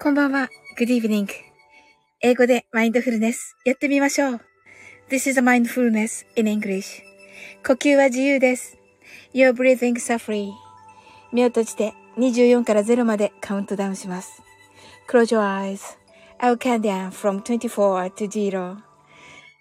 [0.00, 0.48] こんばんは。
[0.78, 1.26] Good evening.
[2.20, 4.40] 英語でマインドフルネスやってみましょう。
[5.10, 7.02] This is a mindfulness in English.
[7.66, 8.78] 呼吸は自由です。
[9.34, 10.50] Your breathing is free.
[11.32, 14.40] 目を閉じて24から0までカウントダウンします。
[15.10, 15.80] Close your eyes.
[16.38, 18.76] I'll count down from 24 to 0.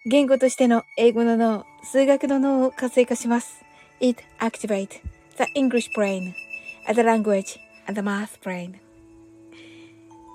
[0.05, 3.65] 言語としての英語の脳、数学の脳を活性化します。
[3.99, 5.01] It activates
[5.37, 6.33] the English brain,
[6.93, 7.57] the language,
[7.87, 8.86] and the math brain.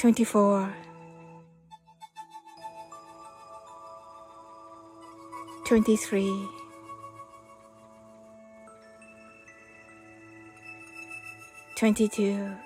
[0.00, 0.72] 24
[5.66, 6.48] 23
[11.76, 12.56] 22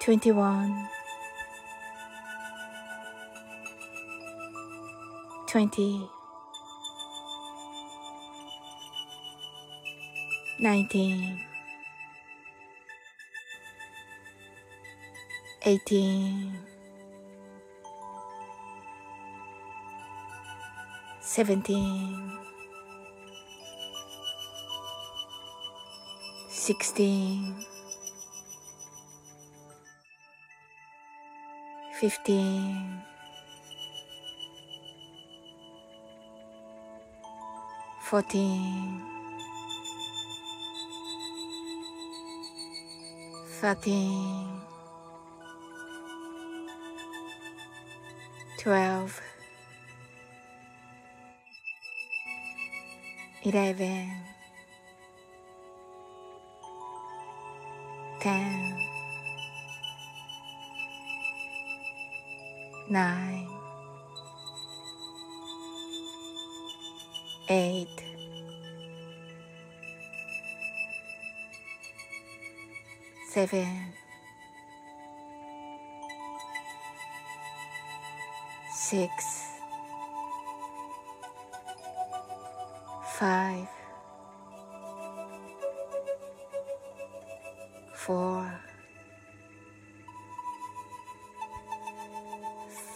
[0.00, 0.88] 21
[5.46, 6.08] 20
[10.58, 11.53] 19
[15.66, 16.52] 18
[21.22, 22.38] 17
[26.50, 27.54] 16
[31.98, 33.02] 15
[38.02, 39.00] 14
[43.62, 44.53] 13
[48.64, 49.20] 12
[53.42, 54.24] 11
[58.20, 58.74] 10
[62.88, 63.48] 9
[67.48, 67.86] 8
[73.30, 74.03] 7
[78.94, 79.10] six,
[83.18, 83.66] five,
[87.96, 88.46] four,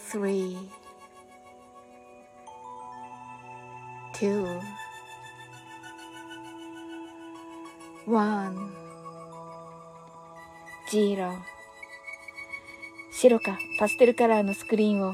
[0.09, 0.57] three,
[4.13, 4.61] two,
[8.05, 8.55] one,
[10.89, 11.33] zero
[13.11, 15.13] 白かパステルカラーのスクリーンを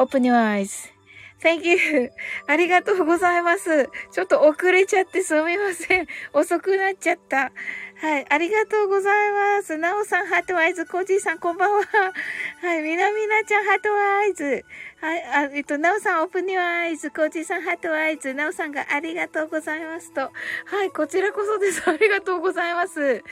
[0.00, 0.88] Open your eyes.
[1.42, 2.10] Thank you.
[2.46, 3.88] ありがとうございます。
[4.12, 6.06] ちょっと遅れちゃってすみません。
[6.32, 7.52] 遅くなっちゃった。
[7.96, 8.26] はい。
[8.28, 9.76] ありがとうございます。
[9.78, 10.84] なおさん、 heart eyes。
[10.86, 11.80] コージーさん、こんばんは。
[12.60, 12.82] はい。
[12.82, 14.64] みなみなちゃん、 heart eyes。
[15.00, 15.24] はい。
[15.24, 17.10] あ、えっと、なおさん、 open your eyes。
[17.10, 18.34] コージーさん、 heart eyes。
[18.34, 20.20] なおさんがありがとうございますと。
[20.20, 20.90] はい。
[20.90, 21.82] こちらこそです。
[21.88, 23.22] ありがとうございます。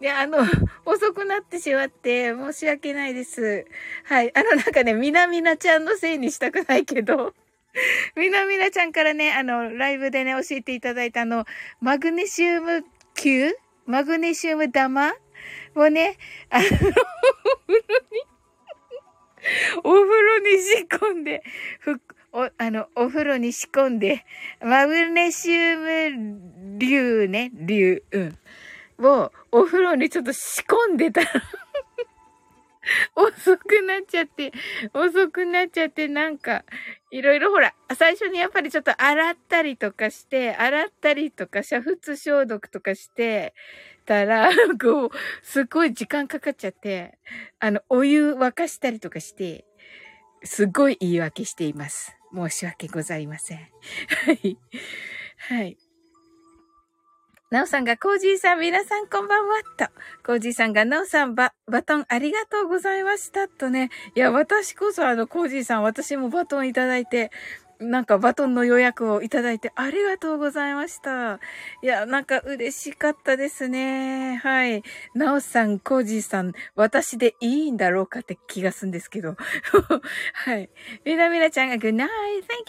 [0.00, 0.38] いや、あの、
[0.86, 3.66] 遅くなってしまって申し訳ないです。
[4.04, 4.32] はい。
[4.34, 7.34] あの、なんかね、みなみなちゃんのせいにしたくないけど。
[8.16, 11.44] みなみなちゃんからね、あの、ライブでね、教えていただいたあの、
[11.80, 13.52] マグネシウム球？
[13.84, 15.12] マグネシウム玉？
[15.74, 16.16] をね、
[16.48, 18.22] あの、お風呂に
[19.84, 21.42] お風呂に仕込んで、
[21.78, 22.00] ふ、
[22.32, 24.24] お、あの、お風呂に仕込んで、
[24.60, 28.38] マグネシウム流ね、流、うん。
[29.00, 31.30] をお風呂にちょっと仕込んでたら
[33.14, 34.52] 遅くなっちゃって、
[34.94, 36.64] 遅くなっちゃって、なんか、
[37.10, 43.54] いろいろほら、最初にやっぱりちょっと洗ったりとかして、洗ったりとか、煮沸消毒とかして
[44.06, 44.50] たら、
[44.80, 45.10] こう、
[45.42, 47.18] すごい時間かかっちゃって、
[47.58, 49.66] あの、お湯沸かしたりとかして、
[50.42, 52.16] すごい言い訳しています。
[52.34, 53.58] 申し訳ございません。
[54.24, 54.58] はい。
[55.36, 55.76] はい。
[57.50, 59.86] なおさんが、コージーさん、皆さんこんばんは、と。
[60.24, 63.90] コージーさんが、なおさん、バ、バトンありがとうございました、とね。
[64.14, 67.32] いや、私こそ、あの、コージーさん、私もバトンいただいて、
[67.80, 71.40] なんかバトンの予約をいただいてありがとうございました。
[71.82, 74.36] いや、なんか嬉しかったですね。
[74.36, 74.82] はい。
[75.14, 79.34] なおさん、コージーさん、私でいいんだろうかって気がすんですけど。
[80.34, 80.68] はい。
[81.06, 82.06] みなみなちゃんが Good night, thank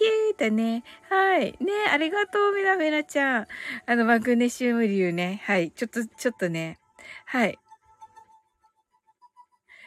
[0.02, 0.32] you!
[0.32, 0.84] ってね。
[1.10, 1.58] はい。
[1.60, 3.48] ねありがとう、みなみなちゃん。
[3.86, 5.42] あの、マグネシウム流ね。
[5.46, 5.72] はい。
[5.72, 6.80] ちょっと、ちょっとね。
[7.26, 7.60] はい。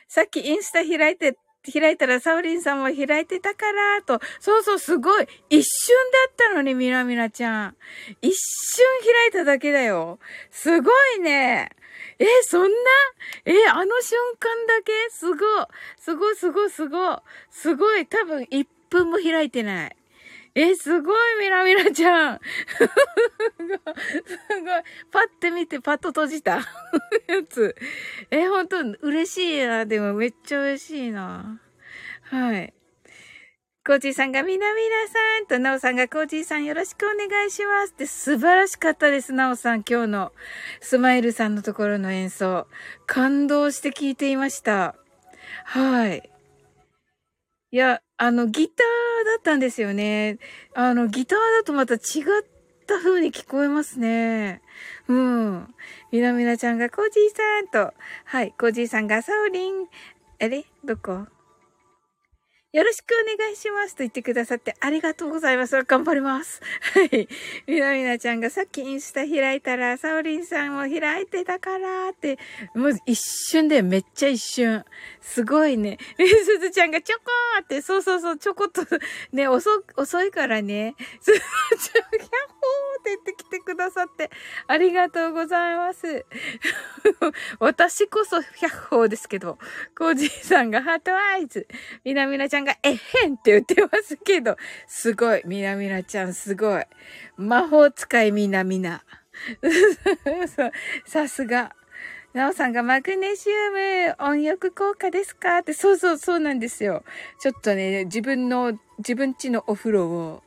[0.07, 1.37] さっきインスタ開いて
[1.73, 4.21] 開いたらサウリンさんも開いてたから、と。
[4.41, 5.29] そうそう、すごい。
[5.51, 5.97] 一瞬
[6.29, 7.77] だったのに、ミラミラちゃん。
[8.21, 10.19] 一瞬開いただけだよ。
[10.51, 11.71] すごいね。
[12.19, 12.69] え、そんな？
[13.47, 14.93] え、あの瞬間だけ？
[15.11, 15.37] すご。
[15.99, 17.23] すご、すご、すご。
[17.51, 18.07] すごい。
[18.07, 19.97] 多分、1分も開いてない。
[20.55, 22.41] え、すごい、ミラミラちゃん。
[22.77, 22.87] す
[23.69, 23.79] ごい。
[25.11, 26.63] パッて見て、パッと閉じたや
[27.49, 27.75] つ。
[28.31, 29.85] え、ほんと、嬉しいな。
[29.85, 31.61] でも、めっちゃ嬉しいな。
[32.23, 32.73] はい。
[33.87, 39.83] コージーさんがみなみなさんと、なおさんがコージーさんよろしくお願いしますって素晴らしかったです、なおさん。
[39.83, 40.33] 今日の
[40.81, 42.67] スマイルさんのところの演奏。
[43.07, 44.95] 感動して聞いていました。
[45.65, 46.31] はい。
[47.73, 50.39] いや、あの、ギターだったんですよね。
[50.75, 52.01] あの、ギターだとまた違っ
[52.87, 54.63] た風に聞こえますね。
[55.09, 55.75] うん。
[56.13, 57.93] みなみなちゃんがコージーさんと、
[58.25, 59.87] はい、コージーさんがサオリン、
[60.41, 61.27] あれどこ？
[62.75, 65.81] よろしくお願いしますと言ってくださってありがとうございます。
[65.85, 66.61] 頑張ります。
[66.95, 67.29] はい。
[67.69, 72.37] みなみなちゃんがさっきインスタ開いたら、サオリンさんも開いてたからって、
[72.75, 74.85] もう一瞬でめっちゃ一瞬。
[75.21, 75.99] すごいね。
[76.19, 78.83] え、すずちゃんがちょこーって、そうそうそう、ちょこっと、
[79.31, 80.97] ね、遅、遅いからね。
[81.21, 84.33] すずちゃん、ヒャッホーって言ってきてくださって、
[84.67, 86.27] ありがとうございます。
[87.61, 89.59] 私こそヒャッホーですけど、
[89.97, 91.69] コージーさんがハートアイズ。
[92.05, 94.57] みなみなちゃんがえへんって言ってますけど、
[94.87, 95.43] すごい。
[95.45, 96.85] みなみなちゃんすごい。
[97.37, 99.05] 魔法使いみなみな。
[101.07, 101.75] さすが。
[102.33, 105.59] なおさんがマグネシウム温浴効果ですか？
[105.59, 107.05] って、そうそうそうなんですよ。
[107.41, 110.43] ちょっとね、自分の、自分ちのお風呂を、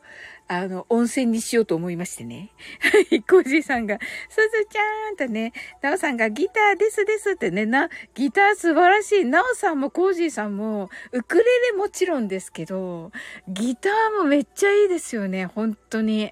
[0.49, 2.51] あの、温泉にしようと思いましてね。
[2.79, 3.99] はい、コージーさんが、
[4.29, 5.51] すずちゃんとね、
[5.81, 9.25] なおさんがギターですですってね、な、ギター素晴らしい。
[9.25, 13.11] なおさんもコージーさんも、ウクレレもちろんですけど、
[13.47, 16.31] ギターもめっちゃいいですよね、本当に。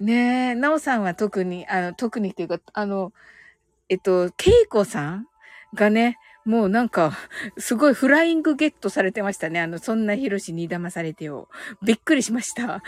[0.00, 3.12] ねえ、なおさんは特に、あの、特にっていうか、あの、
[3.88, 5.26] えっと、ケイコさん
[5.74, 6.16] がね、
[6.48, 7.12] もうなんか、
[7.58, 9.60] すごいフライングゲットされてましたね。
[9.60, 11.50] あの、そんなヒロシに騙されてよ。
[11.82, 12.66] びっくりしました。
[12.66, 12.80] は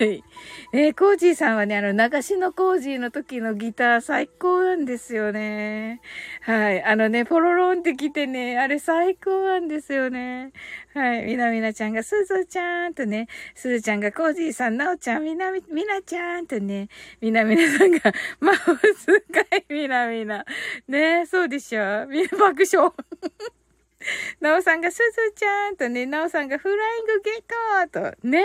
[0.00, 0.24] い。
[0.72, 6.00] えー、コージーさんはね、あの、流しのコージーの時のギター最高なんですよね。
[6.40, 6.82] はい。
[6.82, 10.52] あのね、ポロロンって来てね、あれ最高なんですよね。
[10.94, 11.24] はい。
[11.26, 16.88] みなみなちゃんが、すずちゃんとね、すずちゃんがコージーさん、なおちゃん、みなみ、みなちゃんとね、
[17.20, 18.00] みなみなさんが、
[18.40, 20.46] マウスかい、みなみな。
[20.88, 22.06] ねそうでしょ？
[22.06, 22.92] み爆笑。
[24.40, 28.42] なおさんがすずちゃんとね、なおさんがフライングゲットと、ね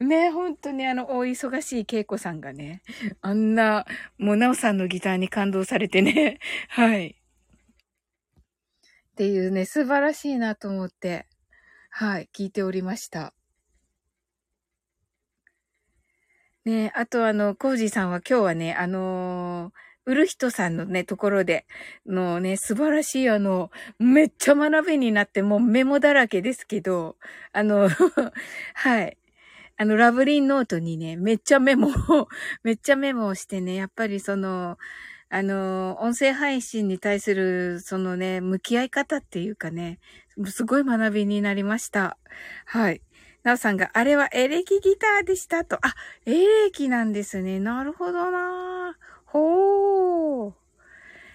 [0.00, 0.04] え。
[0.04, 2.82] ねえ、本当にあの、お忙しい恵子さんがね、
[3.20, 3.86] あんな、
[4.18, 6.38] もうなおさんのギターに感動されてね、
[6.70, 7.16] はい。
[9.10, 11.26] っていうね、素晴らしいなと思って。
[11.90, 13.34] はい、聞いておりました。
[16.64, 19.72] ねあとあの、コージーさんは今日はね、あのー、
[20.06, 21.66] 売る人さんのね、ところで、
[22.06, 27.16] のね、素晴らしいあの、めっちゃ学びになってもうメモだらけですけど、
[27.52, 27.88] あの、
[28.74, 29.16] はい。
[29.76, 32.28] あの、ラブリンノートにね、めっちゃメモを、
[32.62, 34.78] めっちゃメモをしてね、やっぱりその、
[35.30, 39.98] あの、音声配信に対する、そのね、向き合い方っていうかね、
[40.46, 42.18] すごい学びになりました。
[42.66, 43.00] はい。
[43.42, 45.78] なおさんが、あれはエレキギターでしたと。
[45.80, 45.94] あ、
[46.26, 47.58] エレキなんですね。
[47.58, 50.52] なるほどなぁほー。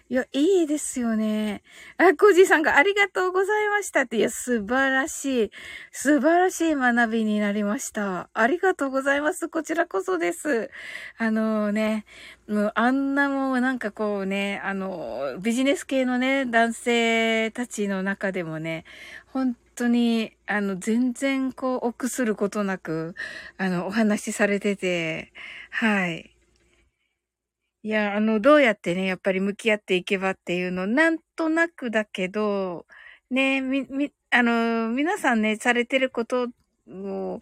[0.08, 1.64] いや、いいですよね。
[1.98, 4.18] あ、コージーさんがありがとうございましたって。
[4.18, 5.52] いや、素晴らしい。
[5.92, 8.30] 素晴らしい学びになりました。
[8.34, 9.50] ありがとうございます。
[9.50, 10.70] こちらこそです。
[11.18, 12.06] あのね、
[12.48, 18.84] もうあんなもうなんかこうね、あの、ビジネス系のね、男性たちの中でもね、
[19.28, 23.16] 本当に、あの、全然こう、臆することなく、
[23.58, 25.32] あの、お話しされてて、
[25.72, 26.35] はい。
[27.86, 32.88] いや、あの、どうやってね、やっぱり向き合っていけばっていうの、なんとなくだけど、
[33.30, 36.48] ね、み、み、あの、皆さんね、されてること
[36.90, 37.42] を、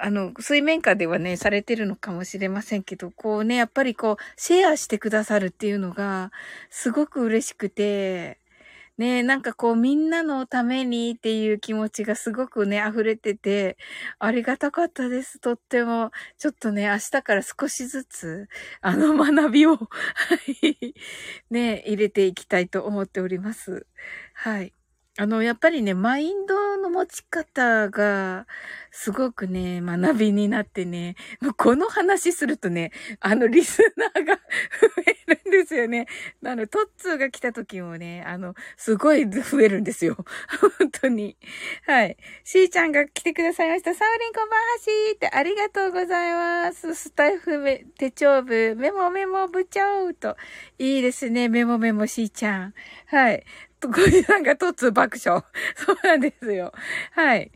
[0.00, 6.32] あの、水面下ではね、されてるのかもしれませんけど、こうね、やっぱりこう、シェアしてくださるっていうのが、
[6.68, 8.40] すごく嬉しくて、
[8.98, 13.76] ねえ、なんかこうみんなのためにっていう気持ちがすごくね、溢れてて、
[14.20, 15.40] ありがたかったです。
[15.40, 16.12] とっても。
[16.38, 18.48] ちょっとね、明日から少しずつ、
[18.82, 19.88] あの学びを は
[20.46, 20.94] い、
[21.50, 23.84] ね、入れていきたいと思っております。
[24.34, 24.72] はい。
[25.16, 28.48] あの、やっぱりね、マインドの持ち方が、
[28.90, 31.14] すごくね、学びになってね、
[31.56, 32.90] この話するとね、
[33.20, 34.34] あの、リスナーが
[34.82, 36.06] 増えるんですよね。
[36.44, 40.16] あの、トッツーが来た時もね、あの、すごい 増えるんですよ。
[40.78, 41.36] 本当に。
[41.86, 42.16] はい。
[42.42, 43.94] しーちゃんが来てくださいました。
[43.94, 46.92] サウリンこんばんはしーってありがとうございます。
[46.96, 47.62] スタイフ
[47.98, 50.36] 手帳部、メモメモ部長と。
[50.78, 52.74] いいですね、メモメモしーちゃん。
[53.06, 53.44] はい。
[53.88, 55.42] 小じさんか突爆笑。
[55.76, 56.72] そうなんですよ。
[57.12, 57.50] はい。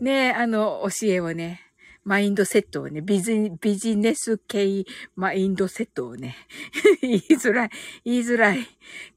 [0.00, 1.60] ねあの、教えをね、
[2.04, 4.84] マインドセットをね、ビジビジネス系
[5.16, 6.36] マインドセットをね、
[7.00, 7.70] 言いづらい、
[8.04, 8.66] 言いづらい。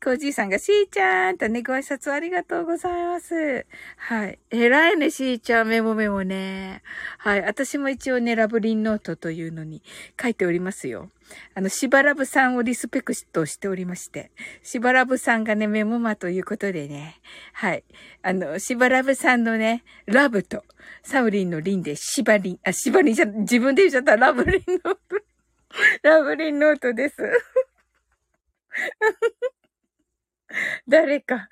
[0.04, 3.66] コージーさんが、しーちゃんとね、ご挨拶ありがとうございます。
[3.98, 4.40] はい。
[4.50, 6.84] 偉いね、しーちゃん、メモメモね。
[7.18, 7.42] はい。
[7.42, 9.82] 私も一応ね、ラブリンノートというのに
[10.22, 11.10] 書いておりますよ。
[11.56, 14.32] あの、しばらぶさんをリスペクトしておりまして、
[14.64, 17.20] しばらぶさんがね、メモマということでね、
[17.54, 17.84] はい。
[18.22, 20.64] あの、しばらぶさんのね、ラブと、
[21.04, 25.00] サウリンのリンで、しばりん、あ、しばりんじゃ、自分で言っちゃったラブリンノート、
[26.04, 27.18] ラブリンノートです。
[30.88, 31.50] 誰か、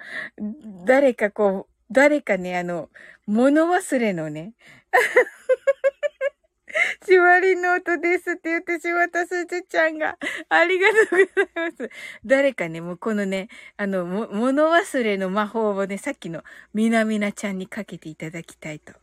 [0.86, 2.90] 誰かこう、誰かね、あの、
[3.26, 4.54] 物忘れのね、
[7.06, 10.18] しわりノートですって言ってしまったすずちゃんが。
[10.50, 11.28] ありがとうござい
[11.72, 11.90] ます。
[12.26, 13.48] 誰かね、もうこのね、
[13.78, 16.44] あの、物忘れの魔法をね、さっきの
[16.74, 18.94] みなみなちゃんにかけていただきたいと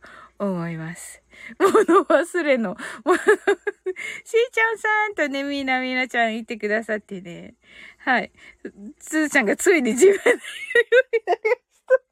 [0.43, 1.21] 思います。
[1.59, 2.75] 物忘れの、
[4.23, 7.55] しーちゃんさんとね、みなみなちゃん言ってくださってね。
[7.99, 8.31] はい。
[8.99, 10.39] すずちゃんがついに自分で言うよ
[11.13, 12.03] うになりました。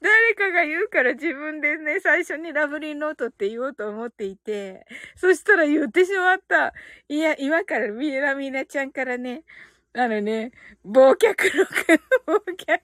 [0.00, 4.86] 誰かが言うから自分でね、最初にラブリーノートって言おうと思っていて、
[5.16, 6.72] そしたら言ってしまった。
[7.08, 9.44] いや、今からミラミナちゃんからね、
[9.94, 10.52] あのね、
[10.86, 11.64] 忘却の、
[12.26, 12.80] 忘却、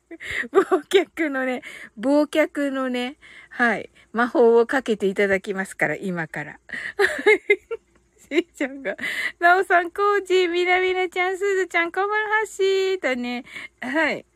[0.52, 1.62] 忘却のね、
[2.00, 3.16] 忘却のね、
[3.50, 6.58] はい、魔法をかけていただきますから、今から。
[8.18, 8.96] しーちゃんが、
[9.38, 13.44] なおさん、コージ、みなみなちゃん、すずちゃん、こまるはしーとね、
[13.80, 14.26] はい。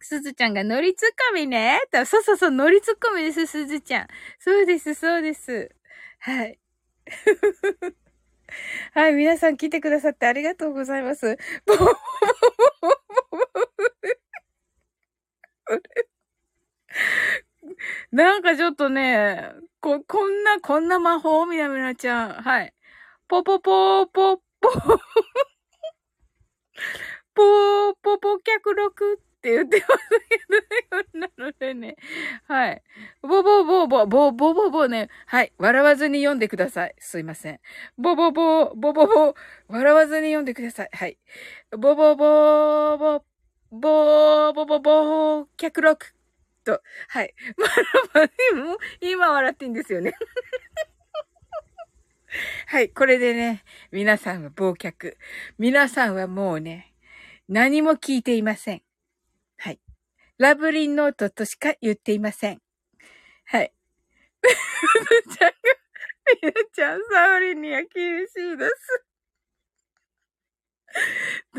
[0.00, 1.80] すずちゃんがノリツッコミね。
[1.92, 4.08] と、そうそうそう、ノリツッコミです、すずちゃん。
[4.38, 5.70] そうです、そうです。
[6.20, 6.58] はい。
[8.94, 11.36] はい、皆さん来てくださってありがとうございます。
[18.12, 22.32] なんかちょっとね、こ、こんな、こんな魔法みなみなちゃん。
[22.42, 22.74] はい。
[23.28, 24.42] ポポポーポッポ。
[27.34, 31.30] ポーポポ脚録って言ってますけどね。
[31.38, 31.96] なのでね。
[32.48, 32.82] はい。
[33.22, 35.08] ボボボボ、ボボボボね。
[35.26, 35.52] はい。
[35.58, 36.94] 笑わずに読んでください。
[36.98, 37.60] すいません。
[37.96, 39.34] ボボボ、ボボボ、
[39.68, 40.90] 笑わずに読んでください。
[40.92, 41.18] はい。
[41.70, 43.24] ボボボ、ボ、
[43.70, 46.06] ボ、ボボボ、脚録
[46.64, 46.82] と。
[47.08, 47.32] はい。
[47.56, 47.66] ま
[48.22, 48.30] あ、
[49.00, 50.14] 今笑っていいんですよね。
[52.66, 52.88] はい。
[52.88, 55.16] これでね、皆さんは忘却。
[55.58, 56.92] 皆さんはもうね、
[57.48, 58.82] 何も聞いていません。
[60.38, 62.60] ラブリンノートとしか言っていません。
[63.46, 63.72] はい。
[64.42, 65.54] ちゃんが、
[66.42, 68.66] みなちゃん、サオリンには厳しいで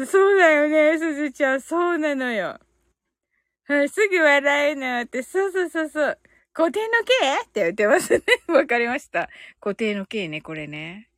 [0.05, 0.11] す。
[0.11, 1.61] そうだよね、すずちゃん。
[1.61, 2.59] そうなのよ。
[3.65, 6.19] はい、すぐ笑えのって、そうそうそうそう。
[6.53, 8.23] 固定の形って言ってますね。
[8.47, 9.29] わかりました。
[9.59, 11.09] 固定の形ね、これね。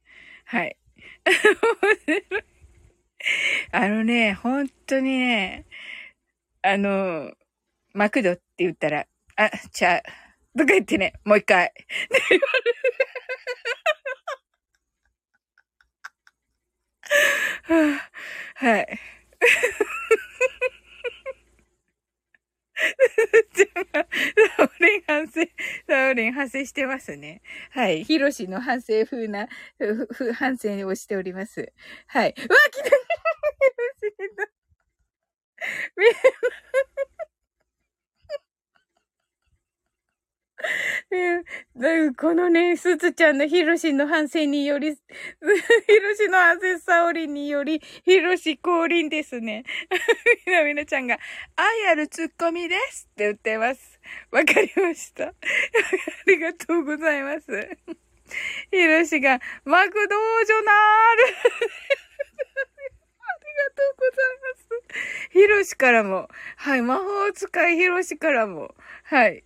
[0.46, 0.78] はい。
[3.72, 5.66] あのね、本当にね、
[6.64, 7.32] あの、
[7.94, 9.06] マクドって言ったら、
[9.36, 10.02] あ、ちゃ、
[10.58, 11.72] とか言ってね、もう一回。
[17.64, 18.10] は
[18.56, 19.00] はい。
[23.54, 24.06] じゃあ、
[24.58, 25.42] サオリン反省、
[25.88, 27.42] サオリン反省してますね。
[27.72, 28.04] はい。
[28.04, 31.72] ヒロシの反省風な、ふ、反省をしております。
[32.08, 32.34] はい。
[32.38, 32.98] うわ、来たヒロ
[34.10, 34.16] シ
[42.18, 44.98] このね、すずちゃんのヒロシの反省により、 ヒ
[45.42, 49.64] ロシの反省サオリンにより、ヒロシ降臨ですね。
[50.46, 51.20] みなみなちゃんが、
[51.56, 54.00] 愛あるツッコミですって言ってます。
[54.32, 55.28] わかりました。
[55.28, 55.34] あ
[56.28, 57.48] りがとうございます。
[58.72, 61.16] ヒロシが、マクドージョナー
[62.66, 62.71] ル
[63.52, 65.32] ありがとうございます。
[65.32, 69.44] ヒロシからも、はい、魔法使いヒロシからも、はい。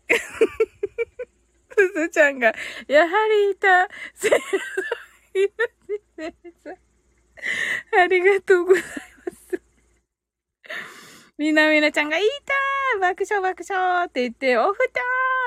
[1.77, 2.53] すずちゃんが、
[2.87, 3.89] やはりいた。
[4.13, 4.29] せ
[7.97, 9.61] ありがとうございます。
[11.37, 12.21] みなみなちゃんが、い
[12.93, 15.01] た爆笑爆笑って言って、おふた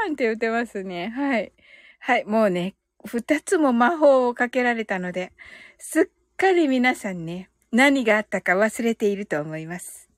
[0.06, 1.08] ーんって言ってますね。
[1.08, 1.52] はい。
[2.00, 2.74] はい、もうね、
[3.04, 5.32] 二つも魔法をかけられたので、
[5.78, 6.04] すっ
[6.36, 10.08] かり皆さんね、何があったか忘れていると思います。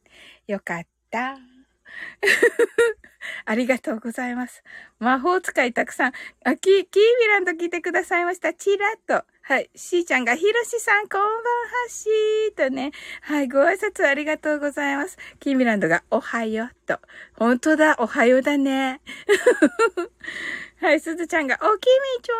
[0.47, 1.39] よかった。
[3.45, 4.63] ありがとうございます。
[4.99, 6.13] 魔法使いたくさん。
[6.45, 8.55] あ、キー、キービランド来てくださいました。
[8.55, 9.25] チラッと。
[9.43, 9.71] はい。
[9.75, 11.39] しーちゃんが、ひろしさん、こんばんは
[11.89, 12.93] しーとね。
[13.23, 13.49] はい。
[13.49, 15.19] ご挨拶ありがとうございます。
[15.41, 17.01] キーミランドが、おはようと。
[17.35, 19.01] 本当だ、おはようだね。
[20.81, 21.85] はい、すずちゃんが、おき
[22.17, 22.35] みちょ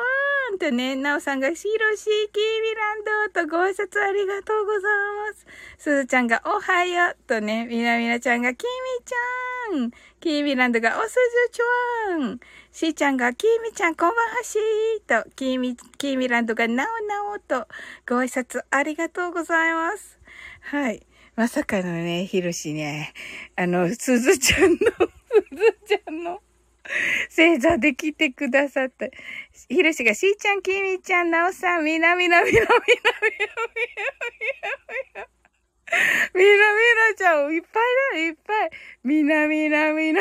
[0.53, 4.83] ーんとね、なおさんが、しろし、きみランドとご挨拶ありがとうござい
[5.29, 5.47] ます。
[5.77, 9.91] すずちゃんが、おはようとね、みなみなちゃんが、きみちゃん。
[10.21, 12.41] きみランドが、おすずちょーん。
[12.73, 17.69] しーちゃんが、きみちゃん、こんばんはしーと、きみ、きみランドが、なおなおと、
[18.09, 20.19] ご挨拶ありがとうございます。
[20.63, 21.07] はい。
[21.37, 23.13] まさかのね、ひろしね、
[23.57, 24.81] あの、すずちゃんの、す
[25.55, 26.41] ずちゃんの、
[27.31, 29.07] 正座できてくださった。
[29.69, 33.51] ひろしが、しーちゃん、きみちゃん、なおさん、みなみなみなみなみなみな
[35.15, 35.29] みな。
[36.35, 36.81] みなみ
[37.11, 37.73] なちゃん、いっぱい
[38.13, 38.71] だ、いっぱい。
[39.05, 40.21] みなみなみな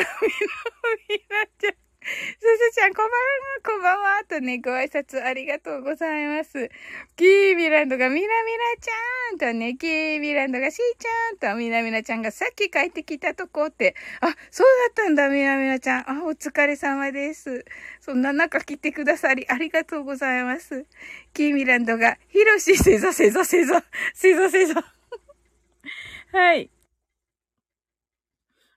[1.08, 1.89] みなちゃん。
[2.10, 3.18] すずちゃん、こんばんは、
[3.64, 6.70] こんばんは、とね、ご挨拶ありがとうございます。
[7.16, 8.28] キーミランドがみなみな
[8.80, 16.10] ちゃんとね、キーミランドがしーちゃんと、みなみなちゃんがさっき帰ってきたとこって、あ、そうだったんだ、みなみなちゃん。
[16.10, 17.64] あ、お疲れ様です。
[18.00, 20.86] そんな中来てくださり、ありがとうございます。
[21.32, 24.94] キーミランドが、ひろし、せざせざせざ、せざせざ。
[26.32, 26.70] はい。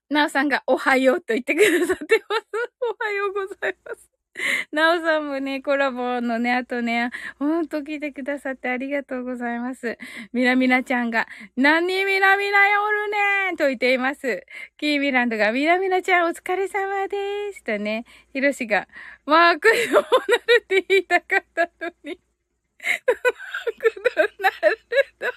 [0.09, 2.45] なおさんがおはようと言ってくださってます。
[2.99, 4.09] おはようございます。
[4.71, 9.97] なおさんもね、コラボのね、あとね、ほんと聞いてくださってありがとうございます。
[10.31, 14.45] みなみなちゃんが、何みなみなよるねんと言っています。
[14.77, 17.63] キーミランドが、みなみなちゃんお疲れ様でーす。
[17.63, 18.87] とね、ひろしが、
[19.25, 22.19] マークドナルって言いたかったのに。
[22.81, 24.77] マークドナル
[25.19, 25.27] ド。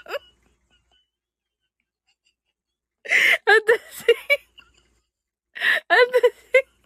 [3.46, 4.45] 私
[5.88, 6.76] 私、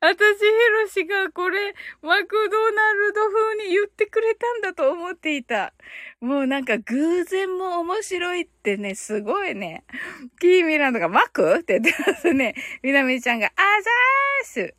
[0.00, 0.44] 私、ヒ
[0.82, 5.72] ロシがこれ、マクドナルド風に言ってくれたんだと思っていた。
[6.20, 9.84] もうなんか偶然も面白いってね、すごいね。
[10.40, 12.54] キーミランドがマクって言ってますね。
[12.82, 13.50] みなみちゃんが、あ
[13.82, 14.74] ざーす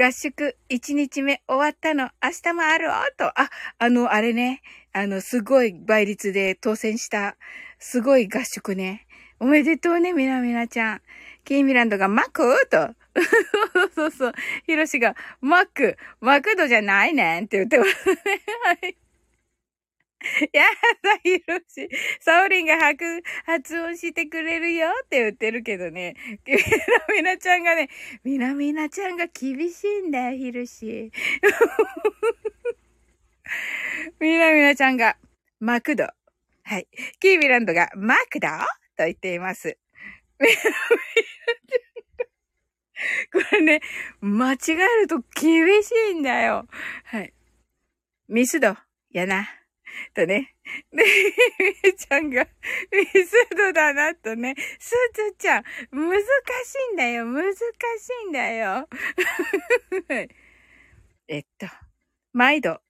[0.00, 3.26] 合宿1日目終わったの、明日もあると。
[3.38, 4.62] あ、あの、あれね。
[4.92, 7.36] あの、すごい倍率で当選した、
[7.78, 9.06] すごい合宿ね。
[9.38, 11.02] おめでとうね、みなみなちゃん。
[11.46, 12.90] キーミランドがマクと。
[13.72, 14.32] そうそうそう。
[14.66, 18.16] ヒロシが、マック、マクドじゃないねんって言ってますね。
[18.64, 18.96] はい。
[20.52, 20.64] や
[21.02, 21.88] だ、ヒロシ。
[22.20, 26.16] サオリンが発、発音してくれるよって言ってるけどね。
[26.44, 26.58] みな
[27.16, 27.90] みなちゃんがね、
[28.24, 31.12] みなみなちゃんが厳しいんだよ、ヒロシ。
[34.18, 35.16] みなみなちゃんが、
[35.60, 36.08] マクド。
[36.64, 36.88] はい。
[37.20, 38.48] キーミランドが、マクド
[38.96, 39.78] と言っています。
[43.32, 43.80] これね、
[44.20, 46.66] 間違えると厳しいんだよ。
[47.04, 47.32] はい。
[48.28, 48.76] ミスド、
[49.10, 49.48] やな。
[50.14, 50.54] とね。
[50.92, 51.02] で、
[51.84, 52.46] みーちゃんが、
[52.92, 54.54] ミスドだな、とね。
[54.78, 56.24] すずちゃん、難し
[56.90, 57.58] いんだよ、難し
[58.26, 58.86] いんだよ。
[61.28, 61.66] えっと、
[62.32, 62.80] 毎度。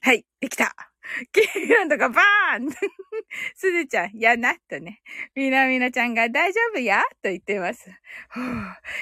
[0.00, 0.74] はい、できた。
[1.32, 2.70] キーランドがバーン
[3.54, 5.02] すずちゃん、やな、とね。
[5.34, 7.02] みなみなちゃんが大丈夫や？
[7.22, 7.90] と言ってます。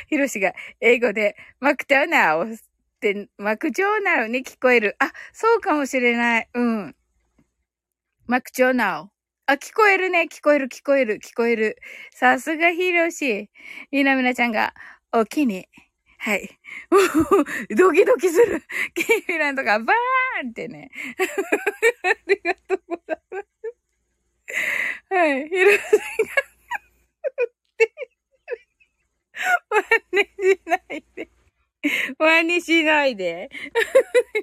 [0.08, 2.56] ひろしが英語でマクターナーをっ
[3.00, 4.96] て、マクチョーナーに聞こえる。
[4.98, 6.48] あ、そうかもしれない。
[6.54, 6.96] うん。
[8.26, 9.08] マクチョーナー
[9.46, 10.26] あ、聞こえるね。
[10.30, 11.76] 聞こえる、聞こえる、聞こえる。
[12.10, 13.50] さすがひろし。
[13.92, 14.72] みなみなちゃんが、
[15.12, 15.68] おきに。
[16.18, 16.48] はい。
[17.76, 18.62] ドキドキする。
[18.94, 19.94] キーミランドがバーン
[20.50, 20.90] ってね。
[22.04, 23.46] ありがとうございます。
[25.10, 25.48] はい。
[25.48, 25.80] ひろしが
[29.70, 31.28] 真似しないで。
[32.18, 33.50] 真似しないで。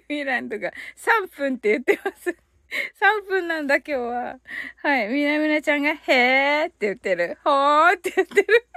[0.09, 2.29] ミランドが3分って言ってます。
[2.29, 4.39] 3分なんだ今日は。
[4.77, 5.07] はい。
[5.09, 7.37] みなみなちゃんが、へーって言ってる。
[7.43, 8.67] ほーって言ってる。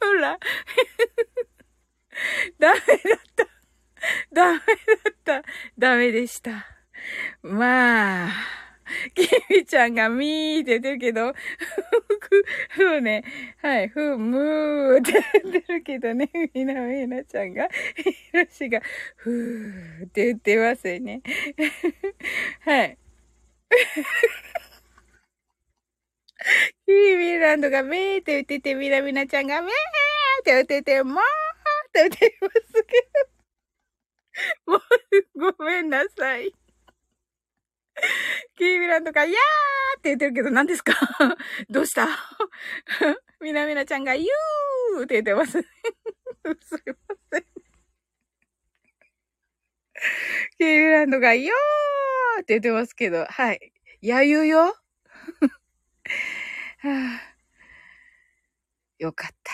[0.00, 0.38] ほら。
[2.58, 3.57] ダメだった。
[4.32, 4.62] ダメだ
[5.10, 5.42] った。
[5.78, 6.66] ダメでした。
[7.42, 8.30] まあ。
[9.14, 9.22] キ
[9.54, 13.22] ミちゃんがミーって言ってるけど、ふ、ふね、
[13.60, 18.80] はい、ふ、むーって言ってるけどね、みなみなちゃんが、ひろしが、
[19.16, 21.22] ふーって言ってますよね。
[22.60, 22.98] はい。
[26.86, 29.72] キーミランドがめーって言ってて、みなみなちゃんがめーっ
[30.44, 31.20] て言ってて、もーっ
[31.92, 33.37] て言ってますけど。
[34.66, 36.52] もう、ごめんなさい。
[38.56, 40.94] キーミランドが、いやーって言ってるけど、何ですか？
[41.68, 42.06] どうした？
[43.40, 45.52] みなみなちゃんが、ゆーって言ってます。
[45.60, 47.44] すいません。
[50.58, 53.72] キーミランドが、よーって言ってますけど、はい。
[54.00, 54.76] やゆうよ？
[56.80, 57.20] はあ、
[58.98, 59.52] よかった。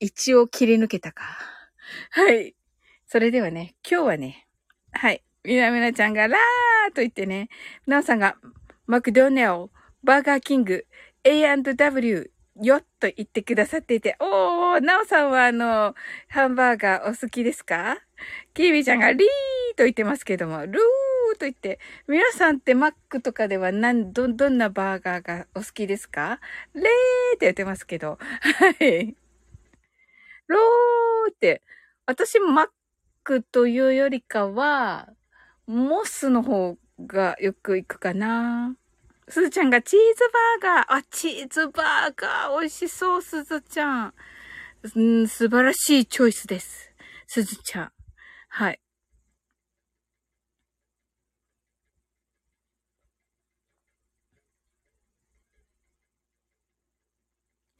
[0.00, 1.38] 一応切り抜けたか。
[2.10, 2.56] はい。
[3.12, 4.48] それではね、今日はね、
[4.90, 5.22] はい。
[5.44, 7.50] みなみなちゃんがラーと言ってね、
[7.86, 8.36] なおさんが
[8.86, 9.68] マクドネル、
[10.02, 10.86] バーガーキング、
[11.22, 12.30] A&W、
[12.62, 15.94] よっと言ってくださっていて、おー、なおさんはあの、
[16.30, 17.98] ハンバーガーお好きですか？
[18.54, 19.28] キービーちゃんがリー
[19.76, 26.40] と言ってますけども、ルーと言って、皆さんってマックとかでは何、ど、どんなバーガーがお好きですか？
[26.72, 26.88] レーっ
[27.32, 29.14] て言ってますけど、はい。
[30.46, 31.60] ローって、
[32.06, 32.66] 私もマッ
[33.24, 35.08] クというよりかは、
[35.66, 38.76] モスの方がよく行くかな。
[39.28, 40.28] すずちゃんがチーズ
[40.60, 40.98] バーガー。
[40.98, 42.60] あ、チーズバーガー。
[42.60, 44.14] 美味しそう、すずちゃん。
[44.94, 46.92] うん、素晴らしいチョイスです。
[47.26, 47.92] すずちゃん。
[48.48, 48.81] はい。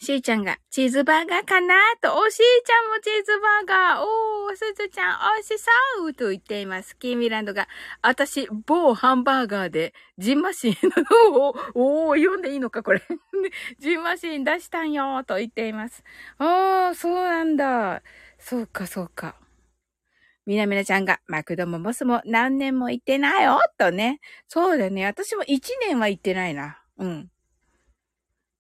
[0.03, 4.05] しーちゃんが、チーズバーガーかなと、おしーちゃんもチーズバーガー。
[4.05, 6.99] おー、すずちゃん、おいしそうと言っています。
[6.99, 7.69] キーミランドが、
[8.03, 13.01] 私、某ハンバーガーで、ジンマシンの、おおー、読んでいいのか、これ。
[13.79, 16.03] ジンマシン出したんよと言っています。
[16.39, 18.03] あー、そうなんだ。
[18.39, 19.37] そうか、そうか。
[20.47, 24.19] みなみなちゃんが、マクドもモスも何年も行ってないよとね。
[24.49, 25.07] そうだね。
[25.07, 26.83] 私も1年は行ってないな。
[26.99, 27.31] うん。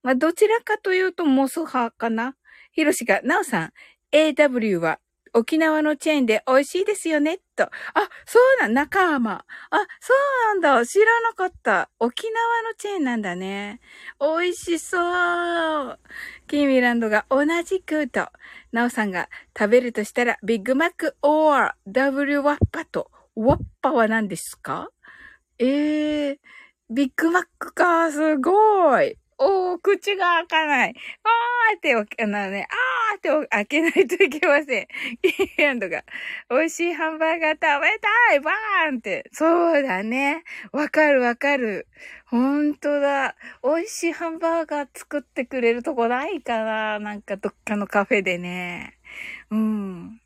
[0.02, 2.36] まあ、どちらかというとモス派かな。
[2.72, 3.72] ヒロシが、ナオさん、
[4.12, 4.98] AW は
[5.34, 7.64] 沖縄のチェーンで美味しいですよね、と。
[7.64, 7.70] あ、
[8.26, 9.32] そうなん、仲間。
[9.70, 10.86] あ、そうなんだ。
[10.86, 11.88] 知らなかった。
[11.98, 13.80] 沖縄のチェーンなんだね。
[14.20, 15.98] 美味しそう。
[16.46, 18.28] キーミランドが同じくと。
[18.72, 23.10] ナオさんが食べるとしたら、ビッグマック or W ワッパと。
[23.34, 24.90] ワッパは何ですか？
[25.58, 26.36] えー、
[26.90, 29.16] ビッグマックか、すごい。
[29.38, 30.94] おー、口が開かない。
[31.24, 34.86] あーって、あのね、あーって開けないといけません。
[35.22, 36.04] キーランドが、
[36.50, 39.28] 美味しいハンバーガー食べたいバーンって。
[39.32, 40.44] そうだね。
[40.72, 41.86] わかるわかる。
[42.26, 43.34] ほんとだ。
[43.62, 48.98] 美味しいハンバーガー作ってくれるとこないかななんかどっかのカフェでね。
[49.50, 50.20] うん。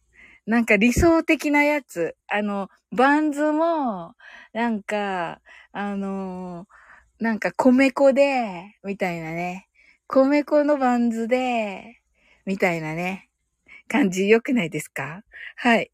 [0.46, 2.16] なんか理想的なやつ。
[2.28, 4.14] あの、バンズも、
[4.52, 5.40] なんか、
[5.72, 6.85] あのー
[7.20, 9.68] なんか米粉で、みたいなね。
[10.06, 12.00] 米粉のバンズで、
[12.44, 13.28] みたいなね。
[13.88, 15.22] 感じ良くないですか？
[15.56, 15.90] はい。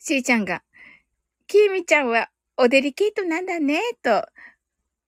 [0.00, 0.62] しーちゃんが、
[1.46, 4.26] きーみちゃんはおデリケートなんだね、と。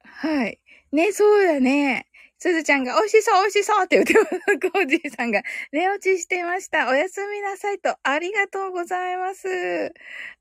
[0.05, 0.61] はい。
[0.93, 2.07] ね、そうだね。
[2.45, 4.71] すずちゃんが、美味しそう、美味しそうって言ってます。
[4.71, 6.91] コージーさんが、寝落ちしてました。
[6.91, 9.49] おやすみなさいと、ありがとうございます。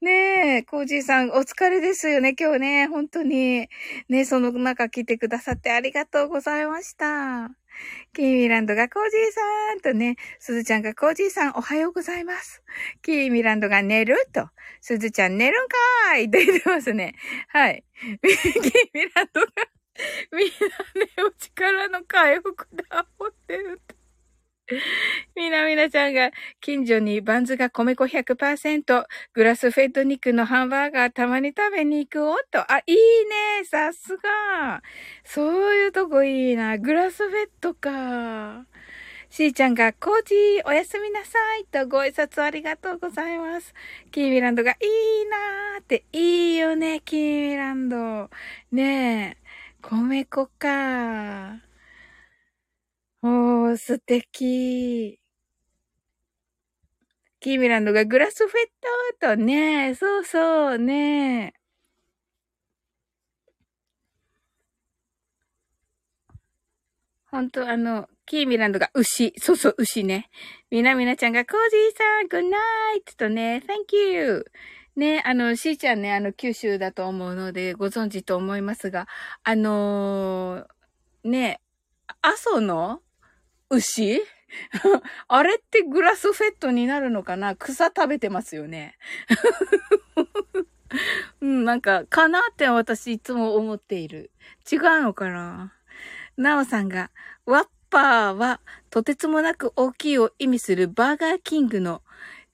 [0.02, 2.88] ねえ、コージーさん、お疲れですよね、今日ね。
[2.88, 3.70] 本当に。
[4.10, 7.52] ねその中来てくださってありがとうございました。
[8.14, 12.64] キーミランドがコージーさんとね、すずちゃんがコージーさんおはようございます。
[13.02, 14.50] キーミランドが寝ると、
[14.82, 17.16] すずちゃん寝るんかーいって言ってますね。
[17.48, 17.86] はい。
[18.04, 19.48] キーミランドが
[20.32, 24.04] みんなね、お力の回復だ、思ってるって。
[25.36, 32.60] みなみなちゃんが、近所にバンズが米粉100%、グラスフェッド肉のハンバーガーたまに食べに行くおっと。
[32.72, 33.66] あ、いいね。
[33.66, 34.82] さすが。
[35.26, 36.78] そういうとこいいな。
[36.78, 38.66] グラスフェッドか。
[39.30, 43.74] しーちゃんが、コージー、おやすみなさいとご挨拶ありがとうございます。
[44.12, 48.30] キーミランドが、いいなーって、いいよね、キーミランド。
[48.72, 49.43] ねえ、
[49.84, 51.60] 米粉か。
[53.22, 55.20] おー、素敵。
[57.42, 58.70] キーミランドがグラスフェッ
[59.20, 61.54] トとね、そうそう、ね
[67.30, 69.34] 本当あの、キーミランドが牛。
[69.38, 70.30] そうそう、牛ね。
[70.72, 72.58] みなみなちゃんが、コージーさん、グッナ
[72.96, 74.46] イトとね、Thank you.
[74.96, 79.08] ね、あの、しーちゃんね、あの、九州だと思うので、ご存知と思いますが、
[79.44, 81.62] あのー、ね、
[82.22, 83.02] 阿蘇の
[83.70, 84.22] 牛？
[85.28, 87.56] あれってグラスフェットになるのかな？
[87.56, 88.98] 草食べてますよね。
[91.42, 94.30] うん、なんか、かなって私いつも思っている。
[94.72, 95.74] 違うのかな？
[96.38, 97.10] なおさんが、
[97.48, 98.60] ワッパーは
[98.92, 102.02] とてつもなく大きいを意味するバーガーキングの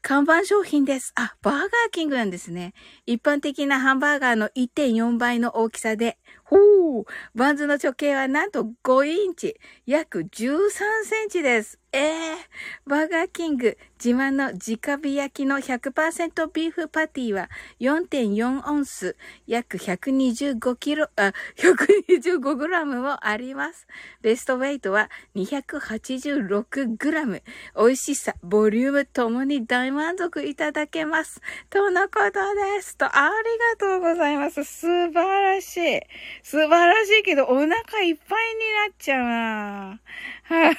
[0.01, 1.11] 看板商品です。
[1.15, 2.73] あ、バーガーキングなんですね。
[3.05, 6.17] 一般的なハンバーガーの1.4倍の大きさで、
[6.49, 10.69] ほうバンズの直径はなんと5インチ、約13
[11.05, 11.79] センチです。
[11.91, 23.87] ええー、バーガーキング自慢の直火焼きの100%ビーフパティは4.4オンス、約125キロ、あ、125グラムもあります。
[24.21, 27.41] ベストウェイトは286グラム。
[27.75, 31.41] 美味しさ、ボリュームともに大満足いただけます。
[31.71, 32.97] とのことです。
[32.97, 34.63] と、ありがとうございます。
[34.63, 36.01] 素晴らしい。
[36.43, 39.99] 素晴らしいけど、お腹いっぱいになっちゃうな
[40.43, 40.75] はい。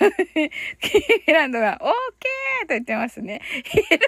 [0.80, 3.40] キーランドが、オーケーと言ってますね。
[3.64, 3.98] ヒロシが、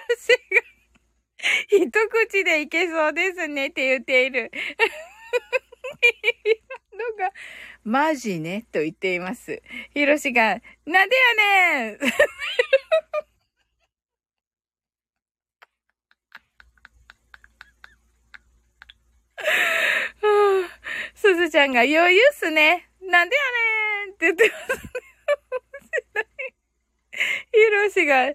[1.69, 4.51] 一口でいけそうですねって言っている。
[4.53, 4.63] キー
[6.45, 7.33] ミランドが、
[7.85, 9.63] マジねと言っています。
[9.95, 11.35] ヒロシが、なんでや
[11.85, 11.99] ねん
[21.15, 22.89] すずちゃんが余裕っすね。
[23.03, 23.43] なんでや
[24.07, 24.91] ねんって言ってますね。
[27.53, 28.35] ヒロシが、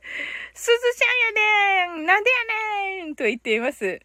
[0.53, 2.35] すずちゃんやねんなんでや
[3.05, 3.79] ねんと言っています。
[3.79, 4.01] セル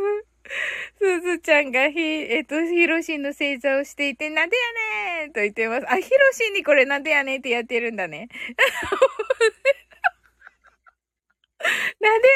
[0.00, 0.26] フ。
[0.98, 5.86] すずちゃんがひ、えっと、ヒロシンの星座をしていて、なんでやねんと言ってます。
[5.88, 8.28] あ、ヒロシにこれなんでやねんってやってるんだね。
[12.06, 12.28] なんで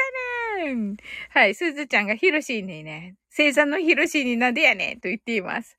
[0.63, 0.97] やねん
[1.31, 5.77] はい、すずちゃんがヒロシーにね、星座のヒロシーになんでやねんと言っています。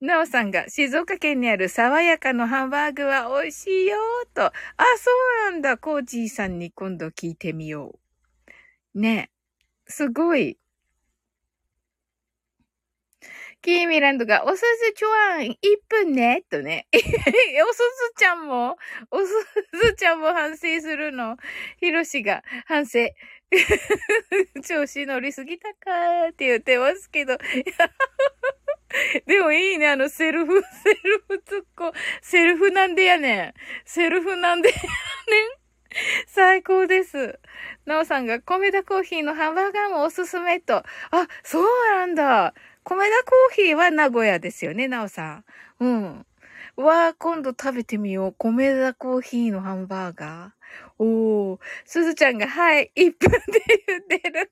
[0.00, 3.96] なおさんが静岡県にある爽やかのハンバーグは美味しいよ
[4.34, 4.44] と。
[4.44, 4.52] あ、
[4.98, 5.10] そ
[5.48, 5.76] うなんだ。
[5.78, 7.98] コージーさんに今度聞いてみよ
[8.94, 9.00] う。
[9.00, 9.30] ね。
[9.86, 10.58] すごい。
[13.62, 15.56] キーミランドが、おすずちょわん、1
[15.88, 16.86] 分ね、とね。
[16.92, 18.76] おすずちゃんも、
[19.10, 19.26] おす
[19.82, 21.36] ずちゃんも反省するの？
[21.80, 23.00] ヒロシが反省。
[24.62, 27.36] 調子乗りすぎたかーって言ってますけど。
[29.26, 31.92] でもいいね、あのセルフ、セルフツッコ、
[32.22, 33.54] セルフなんでやねん。
[33.84, 34.84] セルフなんでやねん。
[36.26, 37.38] 最高です。
[37.86, 40.76] なおさんが、米田コーヒーのハンバーガーもおすすめと。
[40.76, 40.84] あ、
[41.42, 42.54] そうなんだ。
[42.88, 45.44] 米田コーヒーは名古屋ですよね、なおさ
[45.80, 45.84] ん。
[45.84, 46.26] うん。
[46.76, 48.34] わー、今度食べてみよう。
[48.38, 51.04] 米田コーヒーのハンバーガー。
[51.04, 51.60] おー。
[51.84, 53.38] すずちゃんが、はい、1分で
[53.86, 54.50] 言ってる。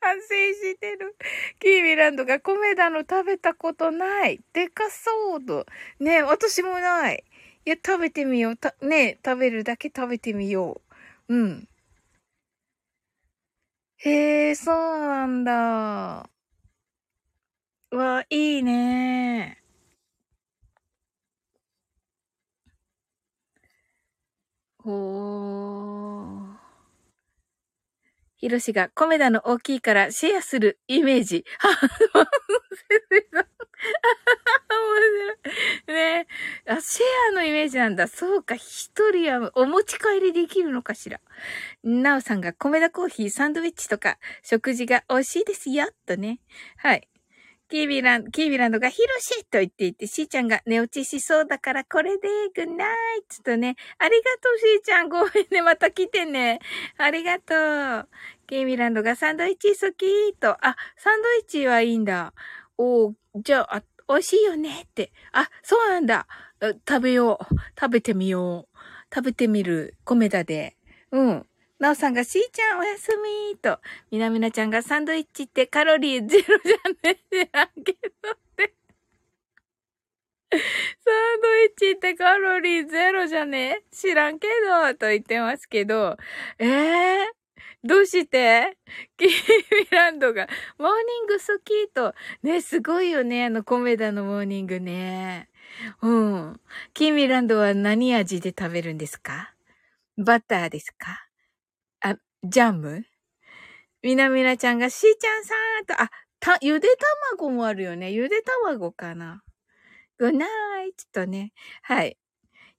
[0.00, 1.16] 反省してる。
[1.60, 4.40] キーミランドが米田の食べたことない。
[4.52, 5.66] でかそうと。
[6.00, 7.24] ね私もない。
[7.66, 8.56] いや、食べてみよう。
[8.56, 10.80] た、ね食べるだけ食べてみよ
[11.28, 11.34] う。
[11.36, 11.68] うん。
[13.96, 16.31] へえ、そうなんだ。
[17.96, 19.62] わ、いいね。
[24.78, 26.52] ほー。
[28.36, 31.44] ひろしが、コメダの大きいからシェアするイメージ。
[31.58, 31.68] は
[32.14, 32.26] 面
[32.90, 32.98] 白
[35.34, 35.92] い。
[35.94, 36.26] ね
[36.66, 38.08] あ、シェアのイメージなんだ。
[38.08, 41.20] そうか、一人はお持ち帰りできるのかしら。
[41.84, 46.40] なおさんが、コメダコーヒー、サンドウィッチとか、食事が美味しいですよ、とね。
[46.78, 47.08] はい。
[47.72, 53.76] キービランド、キービランドがヒロシと言っていて、シーちゃんが寝落ちしそうだからこれで、グッナイトとね。
[53.96, 55.08] ありがとう、シーちゃん。
[55.08, 55.62] ごめんね。
[55.64, 56.58] また来てね。
[56.98, 58.08] ありがとう。
[58.46, 60.50] キービランドがサンドイッチ好きと。
[60.50, 62.34] あ、サンドイッチはいいんだ。
[62.76, 65.10] おじゃあ、あ、美味しいよねって。
[65.32, 66.26] あ、そうなんだ。
[66.86, 67.54] 食べよう。
[67.80, 68.78] 食べてみよう。
[69.10, 69.96] 食べてみる。
[70.04, 70.76] 米田で。
[71.10, 71.46] うん。
[71.82, 73.80] なおさんが、しーちゃんおやすみーと。
[74.12, 77.92] みなみなちゃんが、サンドイッチってカロリーゼロじゃね知らんけ
[78.22, 78.74] どって。
[80.52, 80.60] サン
[81.42, 86.16] ドイッチってカロリーゼロじゃね知らんけど、と言ってますけど。
[86.60, 87.42] ええー
[87.84, 88.78] どうして？
[89.16, 89.34] キーミ
[89.90, 90.46] ランドが、
[90.78, 92.14] モーニング好きと。
[92.44, 95.48] ね、すごいよね、あのコメダのモーニングね。
[96.00, 96.60] うん。
[96.94, 99.52] キーミランドは何味で食べるんですか？
[100.16, 101.26] バターですか、
[102.44, 103.04] ジャム？
[104.02, 106.88] みなみなちゃんが、しーちゃんさーと、あ、た、ゆで
[107.36, 108.10] 卵もあるよね。
[108.10, 109.44] ゆで卵かな。
[110.18, 110.46] グナ
[110.84, 111.52] イトとね。
[111.82, 112.18] はい。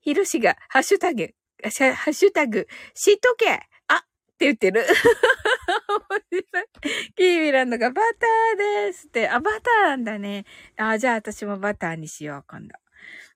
[0.01, 1.29] ひろしが、ハッシュタグ、
[1.61, 3.99] ハッシュタグ、しとけあっ
[4.37, 4.83] て言ってる。
[7.15, 9.29] キーミランドがバターですって。
[9.29, 10.43] あ、バターなんだね。
[10.75, 12.75] あ、じゃあ私もバターにしよう、今度。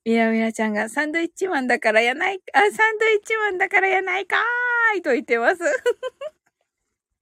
[0.04, 5.58] みなみなちゃんがサンドイッチマンだからやない、あ、サンドイッチマンだからやないかーいと言ってます。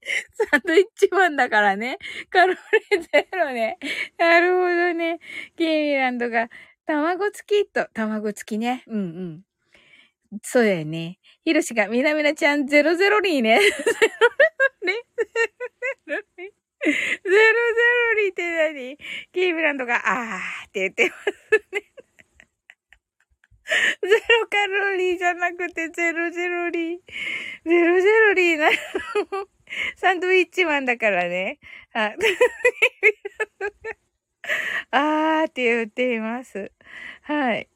[0.51, 1.97] サンドイッチマンだからね。
[2.29, 3.77] カロリーゼロね。
[4.17, 5.19] なるほどね。
[5.57, 6.49] キーミランドが、
[6.85, 8.83] 卵付きと、卵付きね。
[8.87, 9.01] うんう
[10.37, 10.39] ん。
[10.43, 11.19] そうやね。
[11.43, 13.59] ひろしが、みなみなちゃん、ゼロゼロリーね。
[13.59, 13.71] ゼロ
[16.05, 16.51] ゼロリー。
[16.85, 18.97] ゼロゼロリーって何？
[19.33, 21.91] キーブランドが、あーって言ってますね。
[24.03, 26.99] ゼロカロリーじゃなくてゼロゼロリー。
[27.65, 28.75] ゼロゼロリーなの。
[29.97, 31.59] サンドウィッチマンだからね。
[31.93, 32.13] あ、
[34.91, 36.71] あーって言っています。
[37.23, 37.67] はい。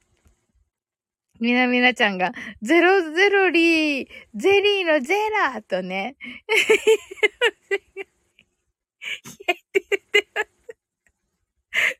[1.40, 6.18] みなみなちゃんが、ゼロゼロリー、ゼリーのゼラーとね。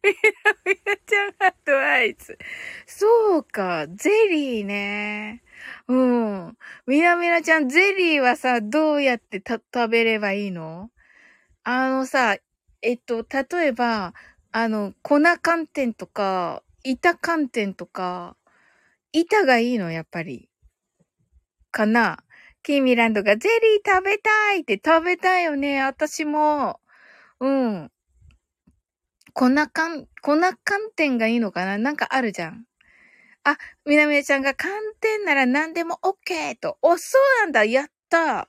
[0.04, 0.12] み
[0.46, 2.38] なみなちゃんハットアイス。
[2.86, 5.44] そうか、ゼリーね。
[5.88, 6.58] うん。
[6.88, 10.90] みなみなちゃん、ゼリーはさ、どうやって、食べればいいの？
[11.64, 12.38] あのさ、
[12.82, 14.14] えっと、例えば、
[14.52, 18.36] あの、粉寒天とか、板寒天とか、
[19.12, 20.50] 板がいいの、やっぱり。
[21.72, 22.24] かな？
[22.64, 25.82] キーミランドがゼリー食べたいって食べたいよね。
[25.82, 26.80] 私も。
[27.40, 27.92] うん。
[29.34, 30.56] 粉寒、粉寒
[30.96, 31.78] 天がいいのかな？
[31.78, 32.66] なんかあるじゃん。
[33.44, 36.78] あ、みなみなちゃんが寒天なら何でも OK と。
[36.82, 37.66] お、そうなんだ。
[37.66, 38.48] やった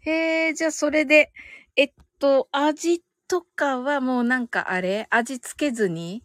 [0.00, 1.32] へえ、じゃあそれで、
[1.76, 5.06] えっと、味とかはもうなんかあれ？
[5.10, 6.22] 味つけずに？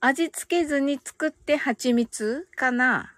[0.00, 3.14] 味つけずに作って蜂蜜かな？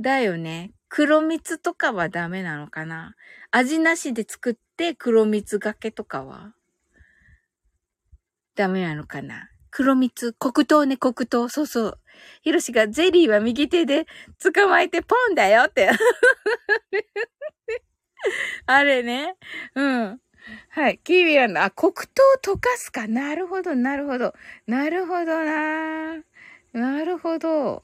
[0.00, 0.72] だよね。
[0.88, 3.14] 黒蜜とかはダメなのかな？
[3.52, 6.52] 味なしで作って黒蜜がけとかは？
[8.54, 9.48] ダメなのかな？
[9.70, 11.48] 黒蜜、黒糖ね、黒糖。
[11.48, 11.98] そうそう。
[12.42, 14.06] ひろしがゼリーは右手で
[14.54, 15.90] 捕まえてポンだよって。
[18.66, 19.34] あれね。
[19.74, 20.20] うん。
[20.70, 21.00] はい。
[21.02, 23.08] キービランド、あ、黒糖溶かすか？
[23.08, 24.34] なるほど、なるほど。
[24.66, 26.22] なるほどな。
[26.72, 27.82] なるほど。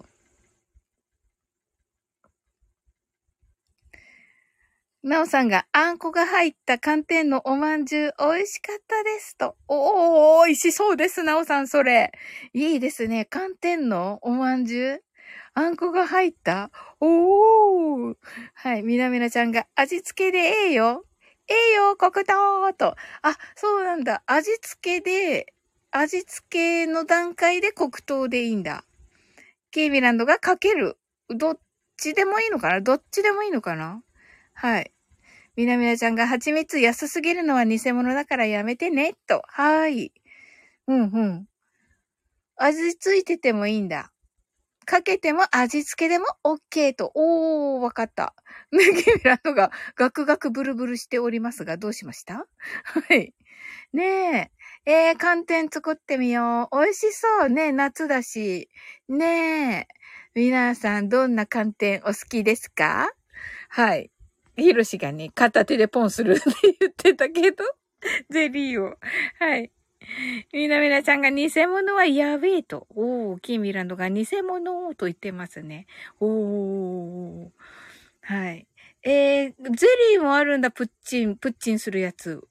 [5.02, 9.56] なおさんが、あんこが入った寒天のおまんじゅう、美味しかったですと。
[9.66, 10.09] おお
[10.44, 12.12] 美味しそうです、なおさん、それ。
[12.52, 13.24] いいですね。
[13.24, 15.02] 寒天のおまんじゅう？
[15.54, 16.70] あんこが入った？
[17.00, 18.16] おー。
[18.54, 21.04] はい、みなみなちゃんが、味付けでええよ。
[21.48, 22.96] ええよ、黒糖と。
[23.22, 24.22] あ、そうなんだ。
[24.26, 25.52] 味付けで、
[25.90, 28.84] 味付けの段階で黒糖でいいんだ。
[29.72, 30.96] ケイビランドがかける。
[31.28, 31.58] どっ
[31.96, 32.80] ちでもいいのかな？
[32.80, 34.02] どっちでもいいのかな？
[34.54, 34.92] はい。
[35.56, 39.42] みなみなちゃんが蜂蜜安すぎるのは偽物だからやめてね、と。
[39.48, 40.12] はい。
[40.88, 41.46] うんうん。
[42.56, 44.12] 味ついててもいいんだ。
[44.86, 47.12] かけても味付けでも OK と。
[47.14, 48.34] おー、わかった。
[48.72, 52.46] ね、キミラのがガクガクブルブルしておりますが、どうしました？
[52.84, 53.34] はい。
[53.92, 54.52] ね
[54.86, 54.90] え。
[54.90, 56.80] えー、寒天作ってみよう。
[56.82, 57.72] 美味しそうね。
[57.72, 58.68] 夏だし。
[59.08, 59.88] ねえ。
[60.34, 63.10] 皆さん、どんな寒天お好きですか？
[63.68, 64.10] はい。
[64.56, 66.42] ヒロシがね、片手でポンするって
[66.80, 67.64] 言ってたけど、
[68.30, 68.96] ゼリーを。
[69.38, 69.70] はい。
[70.52, 72.86] みなみなちゃんが偽物はやべえと。
[72.90, 75.86] おー、キーミランドが偽物と言ってますね。
[76.20, 77.50] おー。
[78.22, 78.66] はい。
[79.02, 82.46] えー、ゼリーもあるんだ、プッチン、プッチンするやつ。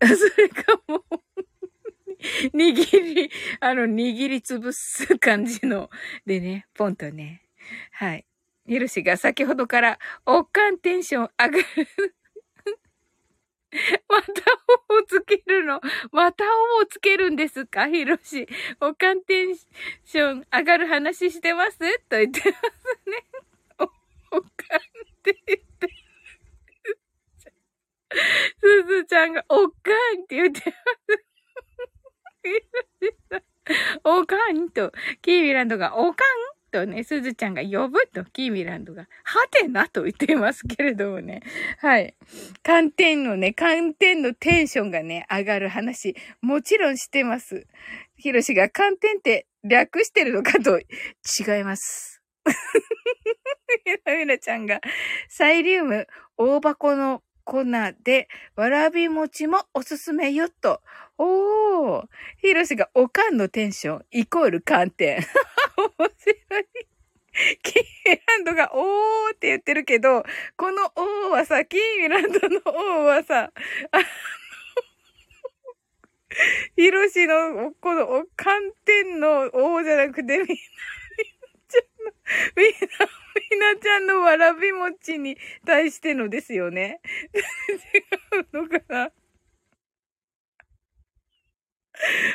[0.00, 1.20] それかもう
[2.54, 5.90] 握り、あの、握りつぶす感じの、
[6.26, 7.42] でね、ポンとね。
[7.92, 8.24] はい。
[8.66, 11.64] ヒルシが先ほどから、おっかんテンション上がる
[14.08, 14.30] また、
[14.88, 15.80] オホーツけるの。
[16.12, 16.44] また
[16.78, 17.88] おをつけるんですか？
[17.88, 18.46] ひろし。
[18.80, 21.78] おかんテンション上がる話してます？
[22.08, 23.24] と言ってますね。
[23.78, 23.84] お、
[24.38, 24.50] おかんっ
[25.22, 25.88] て言って。
[28.60, 30.72] すずちゃんが、おかんって言ってま
[33.34, 33.42] す。
[34.04, 36.57] おかんと、キーミランドが、おかん？
[36.70, 41.42] とね、すずちゃんが呼ぶと、キーミランドが、はてなと言ってますけれどもね。
[41.78, 42.14] はい。
[42.62, 47.66] 寒天のね、寒天のテンションがね、上がる話、もちろんしてます。
[48.16, 52.22] ひろしが寒天って略してるのかと、違います。
[53.86, 54.80] みなみなちゃんが、
[55.28, 56.06] サイリウム、
[56.36, 57.64] 大箱の粉
[58.04, 60.82] で、わらび餅もおすすめよと。
[61.16, 62.04] おー。
[62.36, 65.18] ひろしがおかんのテンション、イコール寒天。
[65.82, 66.88] 面白い。
[67.62, 70.24] キーミランドが、おーって言ってるけど、
[70.56, 73.52] このおーはさ、キーミランドのおーはさ、
[73.92, 74.04] あの、
[76.76, 80.56] ヒロシの、この、寒天のおーじゃなくて、みんな、みんな
[81.68, 82.14] ちゃんの、
[82.56, 83.08] みんな、
[83.50, 87.00] みなちゃんのわらび餅に対してのですよね。
[88.34, 89.10] 違うのかな？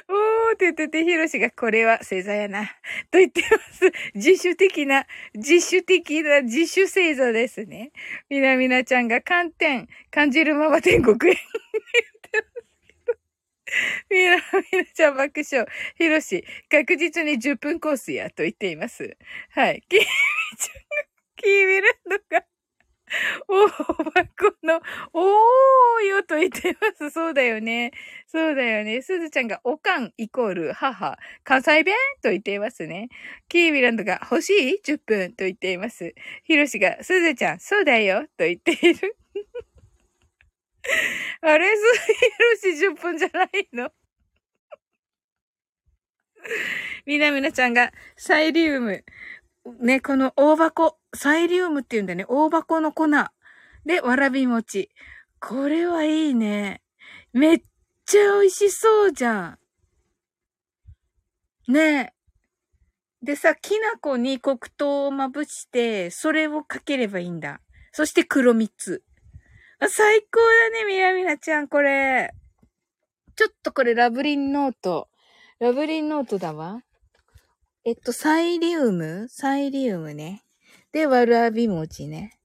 [0.10, 2.66] おーててて、ひろしがこれは星座やな。
[3.12, 3.92] と言ってます。
[4.16, 7.92] 自主的な、自主的な自主星座ですね。
[8.30, 11.38] みなみなちゃんが寒天、感じるまま天国へ。
[14.10, 14.36] みな
[14.72, 15.68] みなちゃん爆笑。
[15.96, 19.18] ひろし、確実に10分コースや、と言っています。
[19.52, 19.84] はい。
[19.88, 20.10] きみちゃんが、
[21.38, 22.46] キーミランドが、
[23.48, 23.70] おー、
[24.12, 24.82] 箱の、
[25.14, 27.10] おーよと言ってます。
[27.12, 27.92] そうだよね。
[28.28, 29.02] そうだよね。
[29.02, 31.96] すずちゃんが、おかんイコール母、関西弁？
[32.22, 33.10] と言っていますね。
[33.50, 36.14] キーミランドが、欲しい ?10 分と言っています。
[36.44, 39.16] ひろしが、すずちゃん、そうだよと言っている。
[41.42, 41.82] あれ、す、
[42.14, 43.92] ひろし10分じゃないの？
[47.06, 49.04] みなみなちゃんが、サイリウム。
[49.80, 52.26] ね、この大箱、サイリウムって言うんだね。
[52.28, 53.08] 大箱の粉。
[53.86, 54.90] で、わらび餅。
[55.40, 56.82] これはいいね。
[57.32, 57.64] めっ
[58.06, 59.58] ちゃ美味しそうじゃ
[61.68, 61.72] ん。
[61.72, 62.14] ねえ
[63.24, 67.62] でさ、きな粉に黒糖をまぶして、それをかければいいんだ。
[67.94, 69.02] そして黒蜜。
[69.80, 72.34] あ、最高だね、みやみなちゃん、これ。
[73.36, 75.08] ちょっとこれラブリンノート。
[75.60, 76.82] ラブリンノートだわ。
[77.86, 79.28] えっと、サイリウム？
[79.28, 80.46] サイリウムね。
[80.94, 82.40] で、わらび餅ね。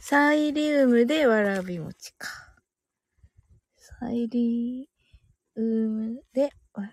[0.00, 2.28] サイリウムでわらび餅か。
[3.76, 4.88] サイリ
[5.56, 6.42] ウムで
[6.74, 6.92] わらび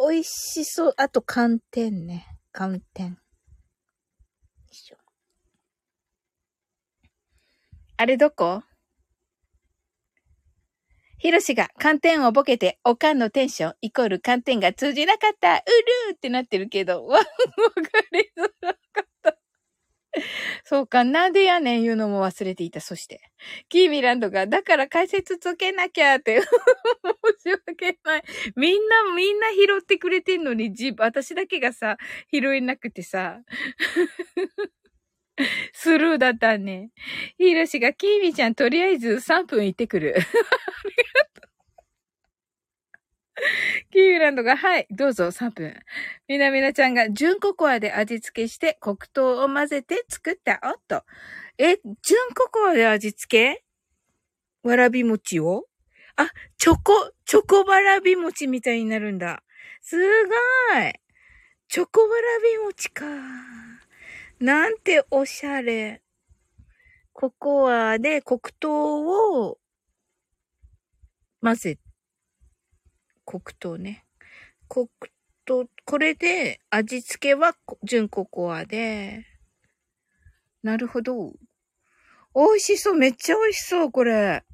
[0.00, 0.12] 餅。
[0.12, 0.94] 美味しそう。
[0.96, 2.26] あと、寒天ね。
[2.50, 3.16] 寒天。
[7.98, 8.62] あれどこ？
[11.18, 15.54] ひろしが寒天をボケて、おかんのテンションイコール寒天が通じなかった。
[15.54, 17.24] うるーってなってるけど、わ、 わか
[18.12, 19.38] りづらかった。
[20.64, 22.80] そうか、なんでやねん言うのも忘れていた。
[22.80, 23.20] そして、
[23.68, 28.24] キーミランドが、だから解説つけなきゃって、申し訳ない。
[28.56, 31.96] みんな、みんな拾ってくれてんのに、じ、私だけがさ、
[32.32, 33.40] 拾えなくてさ。
[35.72, 36.90] スルーだったね。
[37.38, 40.14] ヒーロシが、キーミちゃんとりあえず3分行ってくる。
[40.16, 40.30] ありが
[41.34, 41.48] とう。
[43.92, 45.78] キーミランドが、はい、どうぞ3分。
[46.26, 51.04] みなみなちゃんが、純ココアで味付けして黒糖を混ぜて作ったおっと。
[51.58, 53.62] え、純ココアで味付け？
[54.62, 55.66] わらび餅を？
[56.16, 59.42] あ、チョコ、チョコわらび餅みたいになるんだ。
[59.82, 60.32] すご
[60.80, 60.92] い。
[61.68, 63.04] チョコわらび餅か。
[64.38, 66.02] なんておしゃれ。
[67.14, 69.58] ココアで黒糖を
[71.40, 71.78] 混ぜ、
[73.24, 74.04] 黒糖ね。
[74.68, 74.88] 黒
[75.46, 79.24] 糖、これで味付けは純ココアで、
[80.62, 81.32] なるほど。
[82.34, 82.94] 美味しそう。
[82.94, 84.44] めっちゃ美味しそう、これ。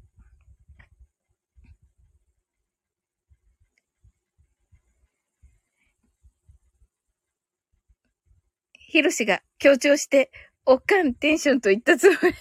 [8.93, 10.29] ヒロシが強調して、
[10.67, 12.31] おかんテンションと言ったつもりだっ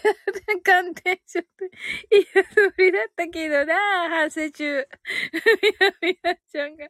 [0.62, 0.72] た。
[0.74, 1.48] かんテンションと
[2.10, 3.74] 言ったつもりだったけどな、
[4.10, 4.86] 反省中。
[5.32, 6.88] みなみなちゃんが。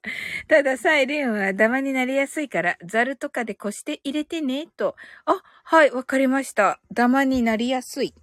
[0.49, 4.97] ただ、サイレンはダマになりやすいから、ザルとかでこして入れてね、と。
[5.27, 6.81] あ、はい、わかりました。
[6.93, 8.15] ダマになりやすい。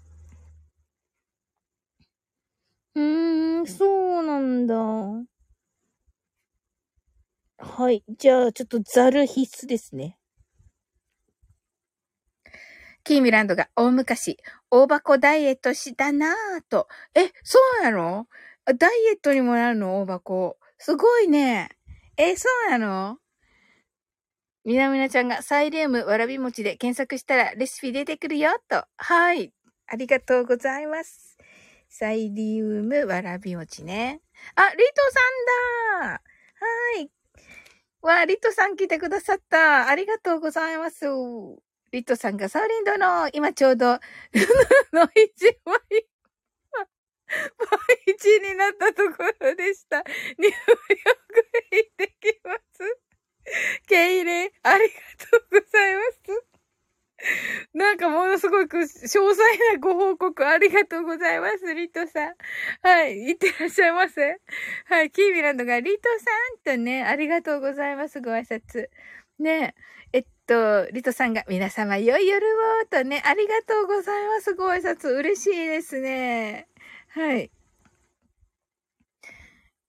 [2.95, 3.85] うーん、そ
[4.19, 4.75] うなんだ。
[7.59, 8.03] はい。
[8.17, 10.18] じゃあ、ちょっとザル必須ですね。
[13.09, 14.37] キーミランドが大昔、
[14.69, 16.33] 大箱ダイエットしたなぁ
[16.69, 16.87] と。
[17.15, 18.27] え、そうなの、
[18.77, 19.99] ダイエットにもなるの？
[20.01, 20.59] 大箱。
[20.77, 21.71] すごいね。
[22.17, 23.17] え、そうなの？
[24.63, 28.85] みなみなちゃんがサイリウムわらび餅で検索したらレシピ出てくるよ、と。
[28.97, 29.51] はい。
[29.87, 31.35] ありがとうございます。
[31.89, 34.21] サイリウムわらび餅ね。
[34.53, 34.83] あ、リト
[35.97, 36.21] さんだは
[37.01, 37.09] い。
[38.03, 39.87] わ、リトさん来てくださった。
[39.87, 41.07] ありがとうございます。
[41.91, 43.85] リトさんがサウリンドの、今ちょうど、
[44.93, 45.79] の一枚、
[47.27, 50.03] 倍一になったところでした。
[50.37, 50.55] 入浴
[51.71, 52.99] 行ってきます。
[53.87, 54.93] ケイレ、ありが
[55.31, 56.59] とうございます。
[57.73, 59.33] なんかものすごく詳細
[59.73, 62.35] なご報告ありがとうございます、リトさん。
[62.81, 64.37] はい、いってらっしゃいませ。
[64.85, 66.09] はい、キーミランドがリト
[66.65, 68.87] さんとね、ありがとうございます、ご挨拶。
[69.39, 69.98] ねえ
[70.49, 72.43] と、リトさんが皆様良い夜
[72.81, 75.07] をとね、ありがとうございます、ご挨拶。
[75.15, 76.67] 嬉しいですね。
[77.09, 77.51] はい。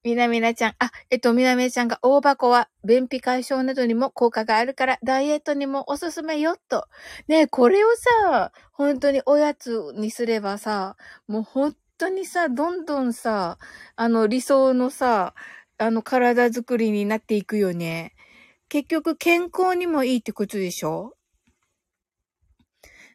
[0.05, 6.87] みなみなちゃん、あ、えっと、みなみなちゃんが大箱は便秘解消などにも効果があるからダイエットにもおすすめよ、と。
[7.27, 10.97] ねこれをさ、本当におやつにすればさ、
[11.27, 13.59] もう本当にさ、どんどんさ、
[13.97, 15.35] あの理想のさ、
[15.79, 18.15] あの体づくりになっていくよね。
[18.71, 21.15] 結局健康にもいいってことでしょ？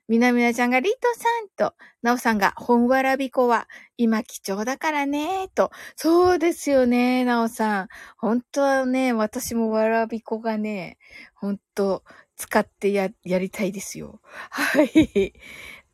[0.07, 5.71] みなみなちゃんがリトさんと、なおさんが本わらびこは今貴重だからね、と。
[5.95, 7.87] そうですよね、なおさん。
[8.17, 10.99] 本当はね、私もわらびこがね、
[11.33, 12.03] 本当
[12.35, 14.19] 使ってや、やりたいですよ。
[14.51, 15.33] はい。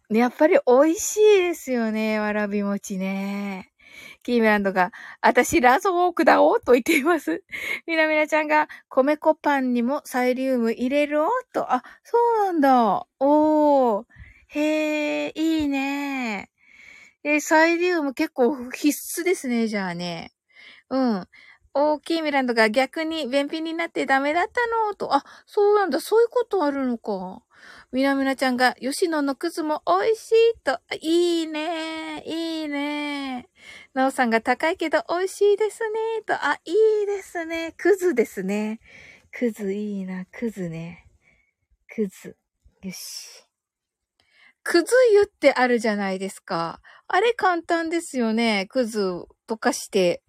[0.10, 3.71] やっぱり美味しいですよね、わらび餅ね。
[4.24, 4.92] キーメランドが、
[5.22, 7.44] あたしラゾークだおと言っています。
[7.88, 11.72] みなみなちゃんが、米粉パンにもサイリウム入れるおと。
[11.74, 13.06] あ、そうなんだ。
[13.20, 14.06] おー。
[14.50, 16.50] へえ、いいね。
[17.24, 20.34] えサイリウム結構必須ですね、じゃあね。
[20.90, 21.28] うん。
[21.74, 25.14] 大きいミランドが逆に便秘になってダメだったのと。
[25.16, 26.02] あ、そうなんだ。
[26.02, 27.44] そういうことあるのか。
[27.94, 30.80] みなみなちゃんが、吉野のくずも美味しいと。
[31.00, 32.24] いいね。
[32.26, 33.48] いいね。
[33.94, 36.22] なおさんが高いけど美味しいですね。
[36.26, 36.34] と。
[36.34, 36.72] あ、い
[37.04, 37.74] いですね。
[37.78, 38.80] くずですね。
[39.32, 40.26] くずいいな。
[40.26, 41.08] くずね。
[41.94, 42.38] くず。
[42.84, 43.46] よし。
[44.64, 46.80] くず湯ってあるじゃないですか。
[47.08, 48.68] あれ簡単ですよね。
[48.70, 50.24] くず溶かして。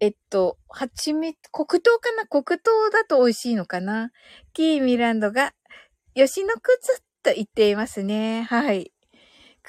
[0.00, 2.26] えっと、蜂蜜、黒糖かな？
[2.26, 4.12] 黒糖だと美味しいのかな？
[4.52, 5.52] キーミランドが
[6.14, 8.42] 吉野くずと言っていますね。
[8.44, 8.92] はい。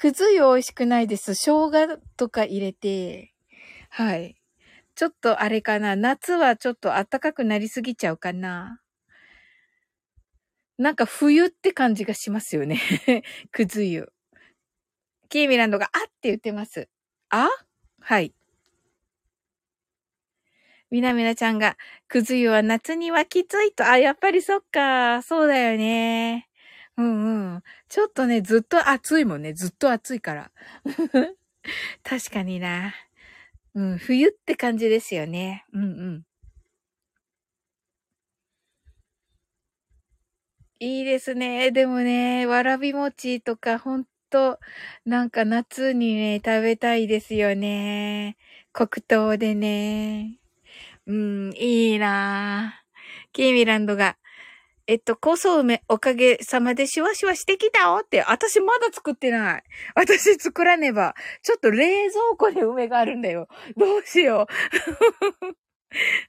[0.00, 1.34] くず湯美味しくないです。
[1.34, 3.34] 生姜とか入れて。
[3.90, 4.34] はい。
[4.94, 5.94] ちょっとあれかな。
[5.94, 8.80] 夏はちょっと暖かくなりすぎちゃうかな。
[10.78, 12.80] なんか冬って感じがしますよね。
[13.52, 14.10] くず湯。
[15.28, 16.88] キーミランドがあって言ってます。
[17.28, 17.50] あ？
[18.00, 18.32] はい。
[20.90, 21.76] みなみなちゃんが、
[22.08, 26.49] くず湯は夏にはきついと、あ、やっぱりそっか、そうだよね。
[27.00, 27.62] うんうん。
[27.88, 29.52] ちょっとね、ずっと暑いもんね。
[29.54, 30.50] ずっと暑いから。
[32.04, 32.94] 確かにな。
[33.74, 35.66] うん、冬って感じですよね。
[35.72, 35.86] うんう
[36.18, 36.24] ん。
[40.80, 41.70] いいですね。
[41.72, 44.58] でもね、わらび餅とかほんと、
[45.04, 48.36] なんか夏にね、食べたいですよね。
[48.72, 50.38] 黒糖でね。
[51.06, 53.30] うん、いいなぁ。
[53.32, 54.18] キーミランドが、
[54.90, 59.62] えっと、コソ梅、おかげさまでシュワシュワしてきたよって、私まだ作ってない。
[59.94, 61.14] 私作らねば。
[61.44, 63.46] ちょっと冷蔵庫に梅があるんだよ。
[63.78, 64.48] どうしよ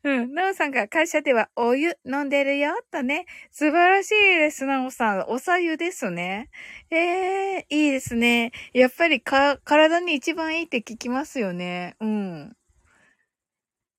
[0.03, 0.07] う。
[0.07, 0.33] うん。
[0.35, 3.25] なおさんが会社ではお湯飲んでるよ、とね。
[3.49, 5.25] 素晴らしいです、なおさん。
[5.27, 6.51] おさゆですね。
[6.91, 8.51] ええー、いいですね。
[8.73, 11.95] やっぱりか、体に一番いいって聞きますよね。
[11.99, 12.55] うん。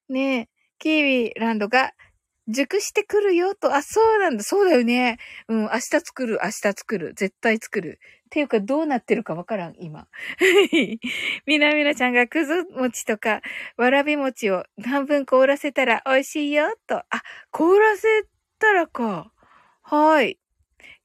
[0.09, 0.49] ねえ。
[0.79, 1.95] キーウィランドが
[2.49, 5.19] 熟してくるよと、あ、そうなんだ、そうだよね。
[5.49, 8.01] うん、明日作る、明日作る、絶対作る。
[8.27, 10.09] っていうか、どうなってるかわからん、今。
[11.47, 13.43] みなみなちゃんがくず餅とか、
[13.77, 16.99] わらび餅を半分凍らせたら美味しいよ、と。
[16.99, 17.07] あ、
[17.53, 18.09] 凍らせ
[18.59, 19.33] たらか。
[19.83, 20.39] はい。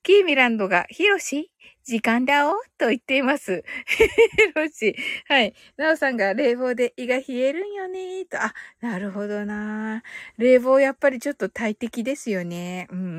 [0.04, 1.52] キーミランドが、ヒロシ？
[1.88, 3.64] 時間だおと言っています。
[4.56, 4.94] ロシ。
[5.26, 5.54] はい。
[5.78, 8.42] ナオさんが冷房で胃が冷えるんよねと。
[8.44, 10.04] あ、なるほどな
[10.38, 12.88] 冷房やっぱりちょっと大敵ですよね。
[12.92, 13.10] うんうんう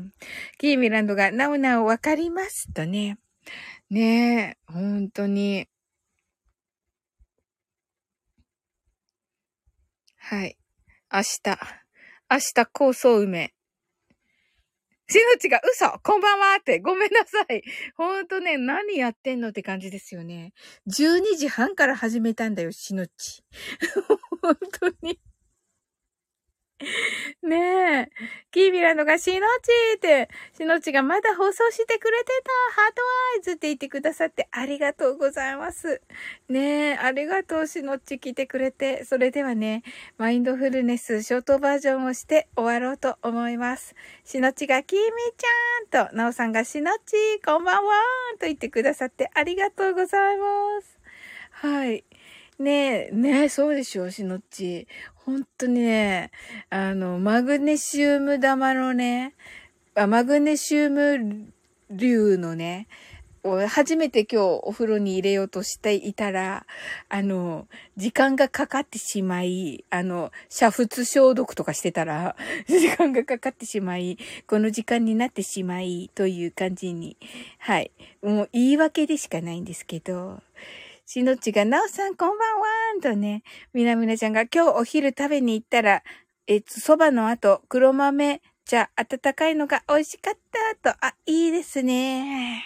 [0.00, 0.12] ん。
[0.58, 3.16] キーミランドが、ナオナオわかりますとね。
[3.88, 5.66] ねえ、本当に。
[10.18, 10.58] はい。
[11.10, 11.58] 明日。
[12.30, 13.54] 明日、酵素梅。
[15.10, 17.62] しのちが嘘こんばんはって、ごめんなさい。
[17.96, 20.52] ほんとね、何やってんのって感じですよね。
[20.86, 23.42] 12時半から始めたんだよ、しのち。
[24.42, 25.18] 本当に。
[27.42, 28.10] ねえ。
[28.52, 32.24] キービランドがしのちって、しのちがまだ放送してくれて
[32.74, 32.80] た。
[32.82, 33.02] ハート
[33.36, 36.00] アイズって言ってくださってありがとうございます。
[36.48, 39.04] ねえ、ありがとうしのち来てくれて。
[39.04, 39.82] それではね、
[40.18, 43.96] マインドフルネスショートバージョンをして終わろうと思います。
[44.24, 47.92] しのちがきみちゃんと、なおさんがしのち、こんばんは
[48.38, 50.44] と言ってくださってありがとうございま
[50.80, 50.98] す。
[51.50, 52.04] はい。
[52.58, 54.88] ねえ、ねえ、そうでしょ、しのっち。
[55.14, 56.32] 本当にね、
[56.70, 59.34] あの、マグネシウム玉のね、
[59.94, 61.52] あマグネシウム
[61.88, 62.88] 流のね、
[63.68, 66.66] 初めて今日お風呂に入れようとしていたら、
[67.08, 72.34] あの、時間がかかってしまい、あの、煮沸消毒とかしてたら、
[72.66, 77.16] 時間がかかってしまい、この時間になってしまい、という感じに、
[77.58, 77.92] はい。
[78.20, 80.42] もう言い訳でしかないんですけど、
[81.10, 83.42] しのちが、なおさんこんばんはーんとね、
[83.72, 86.02] みなみなちゃんが今日お昼食べに行ったら、
[86.46, 90.34] えっと、そばの後、黒豆茶、温かいのが美味しかっ
[90.82, 92.62] たと、あ、いいですね。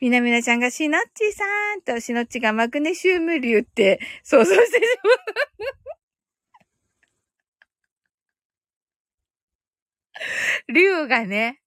[0.00, 1.44] みなみなちゃんがしのっちさ
[1.76, 4.70] んと、しのっちがマグネシウム流って想像してし
[5.04, 5.10] ま
[10.68, 10.72] う。
[10.72, 11.60] 竜がね、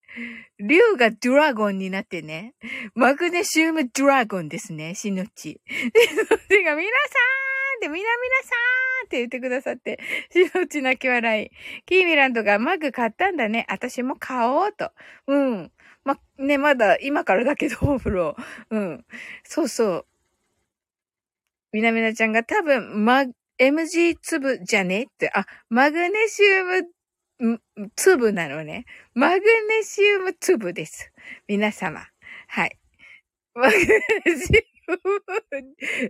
[0.59, 2.53] 竜がドラゴンになってね。
[2.95, 5.61] マグネシウムドラゴンですね、しのち。
[5.67, 8.03] で、そっちが、皆さんって、みなみな
[8.43, 8.55] さ
[9.03, 9.99] んって言ってくださって、
[10.31, 11.51] しのち泣き笑い。
[11.85, 13.65] キーミランドがマグ買ったんだね。
[13.69, 14.91] 私も買おうと。
[15.27, 15.71] うん。
[16.03, 18.35] ま、ね、まだ今からだけど、 お風呂。
[18.69, 19.05] うん。
[19.43, 20.05] そうそう。
[21.71, 23.25] みなみなちゃんが多分、マ、
[23.59, 26.89] MG 粒じゃねって、あ、マグネシウム
[27.95, 28.85] 粒なのね。
[29.13, 31.11] マグネシウム粒です。
[31.47, 32.05] 皆様。
[32.47, 32.77] はい。
[33.53, 33.83] マグネ
[34.37, 34.91] シウ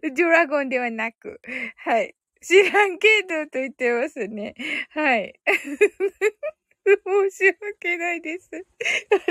[0.01, 1.39] ム、ドラゴンではなく、
[1.77, 2.15] はい。
[2.41, 4.55] 知らんけどと言ってますね。
[4.91, 5.33] はい。
[6.85, 8.49] 申し訳ないです。
[8.53, 8.59] あ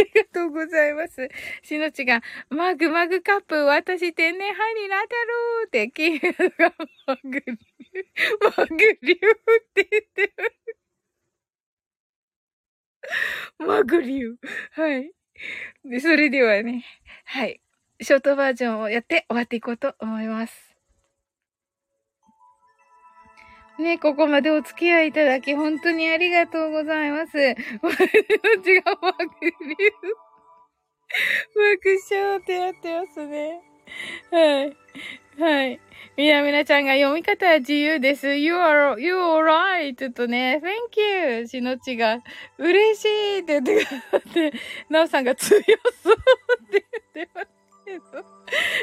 [0.01, 1.29] りがとうございます。
[1.63, 6.21] しのちが、マグマグカップ、私天然杯になったろうって、キー
[6.59, 6.73] が
[7.07, 7.43] マグ、
[8.57, 9.21] マグリューっ
[9.75, 10.78] て言ってます。
[13.59, 14.37] マグリュー。
[14.73, 15.13] はい。
[15.85, 16.85] で、それではね、
[17.25, 17.61] はい。
[18.01, 20.77] ショートバージョンをやって終わっていこうと思います。
[23.79, 27.33] ね、ここまでお付き合いいただき、本当にありがとうございます。
[27.37, 27.47] 私の
[28.65, 30.29] 違うマグリュー。
[31.55, 33.61] 爆笑ってやってますね。
[34.31, 34.77] はい。
[35.41, 35.81] はい。
[36.17, 38.35] みなみなちゃんが読み方は自由です。
[38.35, 42.19] You are, you are right とね、Thank you しのちが
[42.59, 43.83] 嬉しいって言っ
[44.35, 44.53] て、
[44.91, 45.61] なおさんが強
[46.03, 46.85] そうって
[47.15, 47.49] 言ってます
[47.85, 48.39] けど。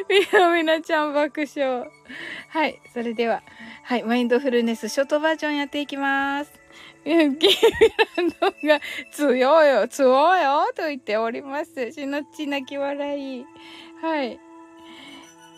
[0.08, 1.86] みなみなちゃん爆笑。
[2.50, 2.80] はい。
[2.94, 3.44] それでは、
[3.84, 4.04] はい。
[4.04, 6.54] マインドフルネスショートバージョンやっていきます。
[7.04, 7.38] キーミ
[8.18, 8.80] ランドが
[9.12, 11.92] 強いよ、強いよと言っております。
[11.92, 13.46] しのち泣き笑い。
[14.02, 14.40] はい。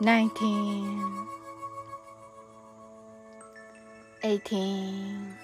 [0.00, 1.24] 19
[4.24, 5.36] 18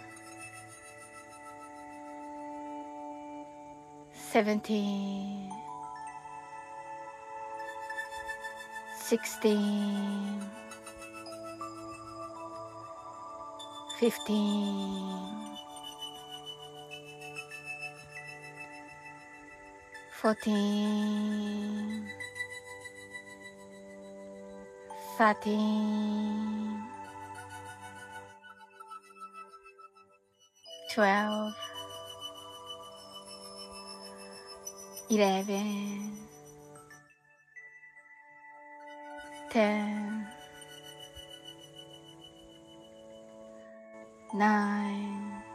[4.32, 5.51] 17
[8.98, 10.40] 16
[13.98, 14.32] 15
[20.22, 22.30] 14
[25.20, 26.80] 13
[30.94, 31.54] 12
[35.10, 36.16] 11
[39.52, 40.26] 10
[44.32, 45.50] 9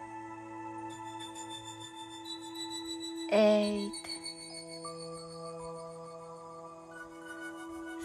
[3.32, 3.92] 8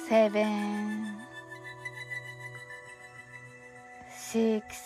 [0.08, 0.99] 7
[4.30, 4.78] six,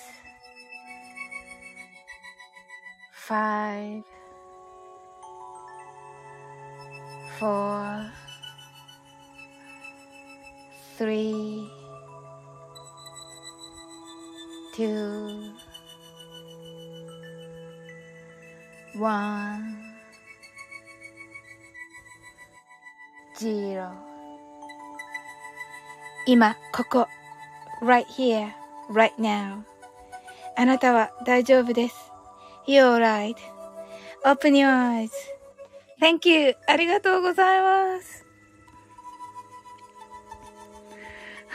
[3.14, 4.04] five,
[7.40, 8.12] four,
[10.98, 11.70] three,
[14.76, 15.54] two,
[18.96, 19.80] one,
[23.38, 24.10] zero
[26.26, 27.08] 今、ここ、
[27.82, 28.54] right here,
[28.91, 29.63] right now.
[30.57, 31.97] あなたは大丈夫です。
[32.67, 35.09] You're right.Open your
[36.01, 36.57] eyes.Thank you.
[36.67, 38.24] ありがとうございます。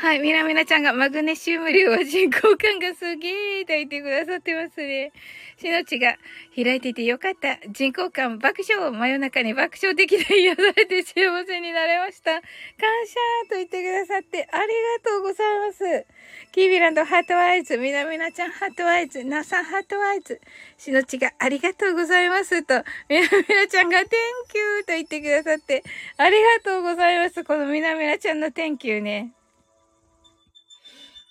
[0.10, 0.20] はい。
[0.22, 5.12] みなみなちゃんがマグネシウム量は人工感がすげーと言ってくださってますね。
[5.56, 6.16] しのちが
[6.56, 7.60] 開いていてよかった。
[7.70, 8.90] 人工感爆笑。
[8.92, 11.14] 真夜中に爆笑できない癒されて幸
[11.46, 12.32] せになれました。
[12.32, 13.20] 感謝
[13.52, 16.08] と言ってくださってありがとうございます。
[16.54, 20.42] キービランドハートアイズ、みなみなちゃんハートアイズ、なさんハートアイズ、
[20.80, 25.84] しのちがありがとうございますと、みなみなちゃんが Thank you と言ってくださって
[26.18, 27.44] ありがとうございます。
[27.44, 29.34] このみなみなちゃんの Thank you ね。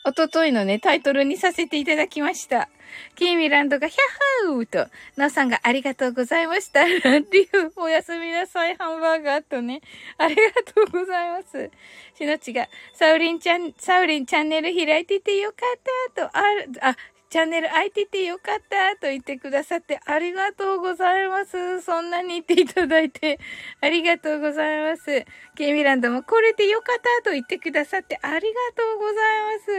[0.04, 2.68] おとといのね、タイトルにさせていただきました。
[3.16, 6.86] キーミランドがヒャッハーと、ナオさんがありがとうございました。
[6.86, 9.82] リュウ、おやすみなさい、ハンバーガーとね、
[10.16, 11.70] ありがとうございます。
[12.14, 15.80] しのちが、サウリンちゃん、サウリンチャンネル開いててよかっ
[16.14, 16.42] たと、あ、
[16.90, 16.96] あ、
[17.30, 21.82] チャンネル開いててよかったと言ってくださってありがとうございます。
[21.82, 23.38] そんなに言っていただいて
[23.82, 25.26] ありがとうございます。
[25.54, 29.14] ケイミランドもこれでよかったと言ってくださってありがとうござい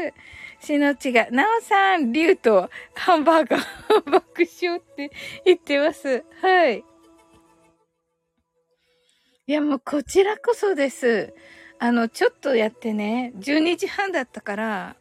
[0.09, 0.13] ま
[0.61, 0.67] す。
[0.67, 5.11] しのちが、なおさん、リュウとハンバーガー爆笑って
[5.45, 6.23] 言ってます。
[6.41, 6.83] はい。
[9.47, 11.33] いや、もうこちらこそです。
[11.79, 14.95] あの、ちょっとやってね、12時半だったから、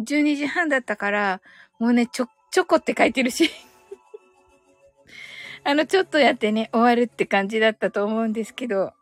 [0.00, 1.40] 12時半だったから、
[1.78, 3.50] もうね、ちょ、チョコって書いてるし
[5.64, 8.92] あの、ちょっとやってね、終わるって感じだったと思うんですけど。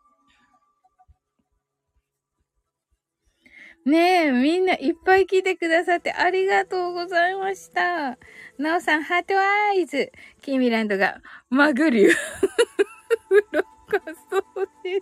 [3.85, 8.17] ねえ、みんないっぱい来てくださってありがとうございました。
[8.57, 10.11] なおさん、ハートアイズ。
[10.41, 12.11] キーミランドが、マグリュウ。
[13.53, 15.01] ロカそうてる。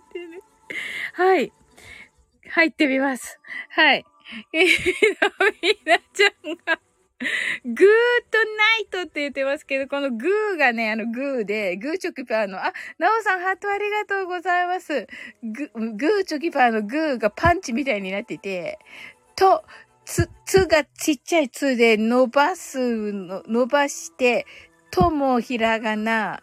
[1.14, 1.52] はい。
[2.48, 3.40] 入ってみます。
[3.70, 4.04] はい。
[4.52, 4.64] えー、
[5.62, 6.80] みなちゃんが、
[7.64, 15.06] グーとナイトって言ってますけど、このグーがね、あのグーで、グーチョキパーの、あ、なおさんハートありがとうございます。
[15.42, 18.78] ググーチョキパーのグーがパンチみたいになってて、
[19.34, 19.64] と、
[20.04, 24.46] つ、つがちっちゃいつで伸ばすの、伸ばして、
[24.90, 26.42] ともひらがな、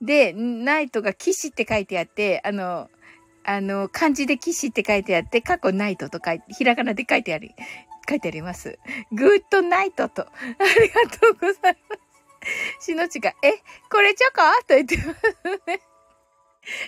[0.00, 2.90] で、ナイトが騎士って書いてあって、あの、
[3.50, 7.54] あの、漢字で騎士って書いてあって、過去ナイトと書いて、ひらがなで書いてあり、
[8.06, 8.78] 書いてあります。
[9.10, 10.26] グッドナイトと。
[10.26, 10.28] あ
[10.80, 11.96] りがとうございま
[12.78, 12.84] す。
[12.84, 13.54] しのちが、え、
[13.90, 14.42] これチョコ？
[14.66, 15.20] と言ってます
[15.66, 15.80] ね。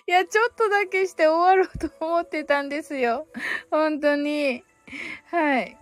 [0.06, 3.26] いや、ちょっとだけして終わろうと思ってたんですよ。
[3.70, 4.62] 本当に。
[5.30, 5.78] はい。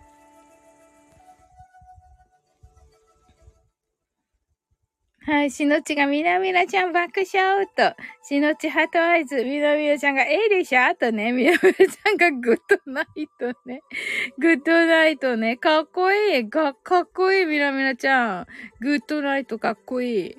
[5.29, 5.51] はい。
[5.51, 7.95] しのちがみなみなちゃん爆笑と。
[8.23, 9.45] しのちハートアイズ。
[9.45, 11.33] みなみなちゃんがええでしょあとね。
[11.33, 13.83] みなみなちゃんがグッドナイトね。
[14.39, 15.59] グッドナイトね。
[15.59, 16.49] かっこいい。
[16.49, 17.45] が、かっこいい。
[17.45, 18.47] みなみなちゃん。
[18.81, 20.37] グッドナイトかっこいい。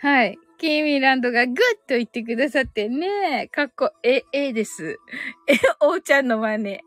[0.00, 0.38] はい。
[0.62, 1.56] キーミーランドがグッ
[1.88, 3.48] と言ってくださってね。
[3.48, 5.00] かっこ、え、ええです。
[5.48, 6.70] え、 おうちゃんの真似。
[6.70, 6.80] え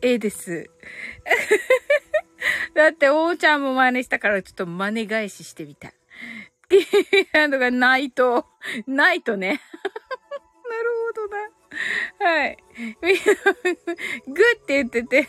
[0.14, 0.70] えです。
[2.72, 5.92] だって、おうちゃんも真似したからちょっと真似返ししてみた。
[6.70, 8.46] キーミーランドがないと、
[8.86, 9.60] ないとね。
[10.70, 11.60] なるほどな。
[12.18, 12.56] はい。
[13.02, 13.20] みんな、
[14.32, 15.26] グって言ってて、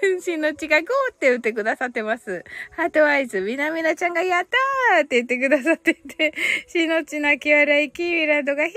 [0.00, 2.42] 軍神の血がゴーって打ってくださってます。
[2.70, 6.32] ハートアイズ、みなみなちゃんがやったーって言ってくださってて、
[6.66, 8.76] しのち泣き笑い、キーミランドがヒャッ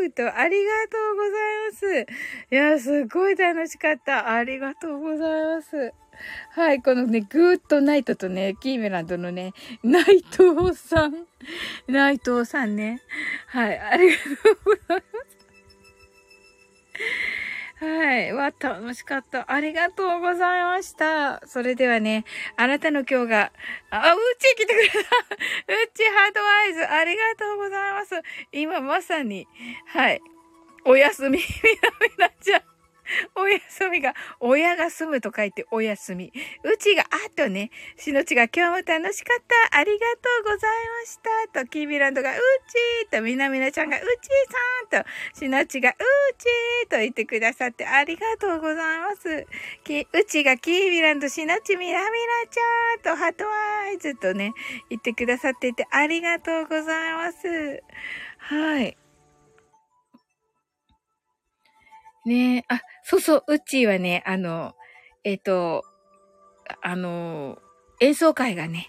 [0.00, 2.12] ホーとありがとうございます。
[2.50, 4.32] いや、すっごい楽しかった。
[4.32, 5.92] ありがとうございます。
[6.50, 9.52] はい、このね、グーッドナイトとね、キーメランドのね、
[9.82, 11.26] 内藤さん、
[11.88, 13.00] 内藤さんね。
[13.46, 15.34] はい、ありがとうございます。
[17.76, 18.32] はい。
[18.32, 19.52] わ、楽しかった。
[19.52, 21.42] ありがとうございました。
[21.46, 22.24] それではね、
[22.56, 23.52] あなたの今日が、
[23.90, 24.98] あ、うち来てくれた。
[24.98, 25.02] う
[25.92, 28.14] ちハートアイズ、ありがとうございます。
[28.52, 29.46] 今まさに、
[29.86, 30.20] はい。
[30.86, 32.73] おやすみ、みなみなちゃん。
[33.36, 36.32] おやすみが、親が住むと書いておやすみ。
[36.62, 39.78] うちが、あとね、しのちが今日も楽しかった。
[39.78, 41.18] ありがとうございまし
[41.52, 41.64] た。
[41.64, 44.08] と、キービランドが、うちーと、みなみなちゃんが、うちー
[44.92, 45.94] さんと、しのちが、う
[46.38, 49.46] ちーと言ってくださってありがとうございます。
[49.84, 54.52] き、うちがキービランド、しのちみなみなちゃんと、ハトワイズとね、
[54.88, 57.82] 言ってくださっていてありがとうございます。
[58.38, 58.96] はい。
[62.26, 64.74] ねえ、あ、そうそう、うっちーはね、あの、
[65.24, 65.84] えっ、ー、と、
[66.82, 67.58] あの、
[68.00, 68.88] 演奏会がね、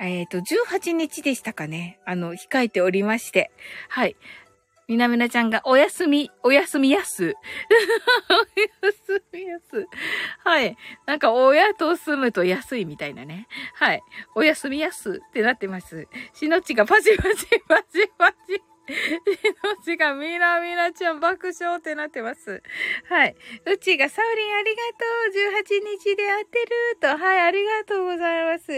[0.00, 3.52] えっ、ー、と、18日でしたかね、あの、控えておりまして、
[3.88, 4.16] はい。
[4.88, 7.34] みなみなちゃんがおやすみ、おやすみやす。
[8.28, 9.86] おやすみやす。
[10.44, 10.76] はい。
[11.06, 13.46] なんか、親と住むと安いみたいなね。
[13.74, 14.02] はい。
[14.34, 16.08] おやすみやすってなってます。
[16.34, 18.71] しのちがパチパチパチパチ。
[18.88, 22.62] 命がみなみなちゃん爆笑ってなってます。
[23.08, 23.36] はい。
[23.66, 26.68] うちがサウリンありがとう !18 日で会ってる
[27.00, 27.16] と。
[27.16, 28.70] はい、ありがとうございます。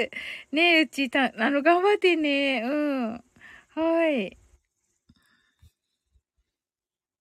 [0.52, 2.62] ねえ、うちた、あの、頑張ってね。
[2.64, 3.24] うん。
[3.74, 4.36] はい。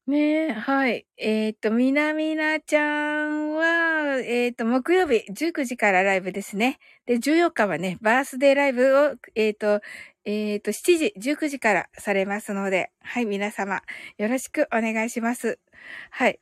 [0.05, 1.05] ねえ、はい。
[1.15, 6.77] えっ、と、みなみなちゃんは、えっ、と、木曜日19時からライブですね。
[7.05, 9.79] で、14日はね、バースデーライブを、えっ、と、
[10.25, 13.81] えっ、と、7時、19時からされますので、はい、皆様、
[14.17, 15.59] よろしくお願いします。
[16.11, 16.39] はい。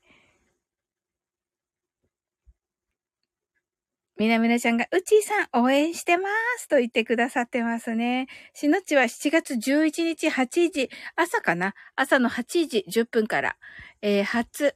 [4.17, 6.29] みなみなちゃんが、うちーさん応援してま
[6.59, 8.27] すと言ってくださってますね。
[8.53, 11.73] しのちは7月11日8時、朝かな？
[11.95, 13.55] 朝の8時10分から、
[14.03, 14.75] えー、初、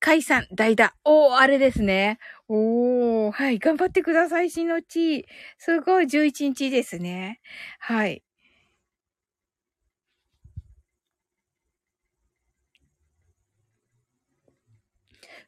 [0.00, 0.94] 解散、代打。
[1.04, 2.18] おー、あれですね。
[2.48, 5.26] おー、はい、頑張ってください、しのち。
[5.58, 7.40] すごい、11日ですね。
[7.80, 8.22] はい。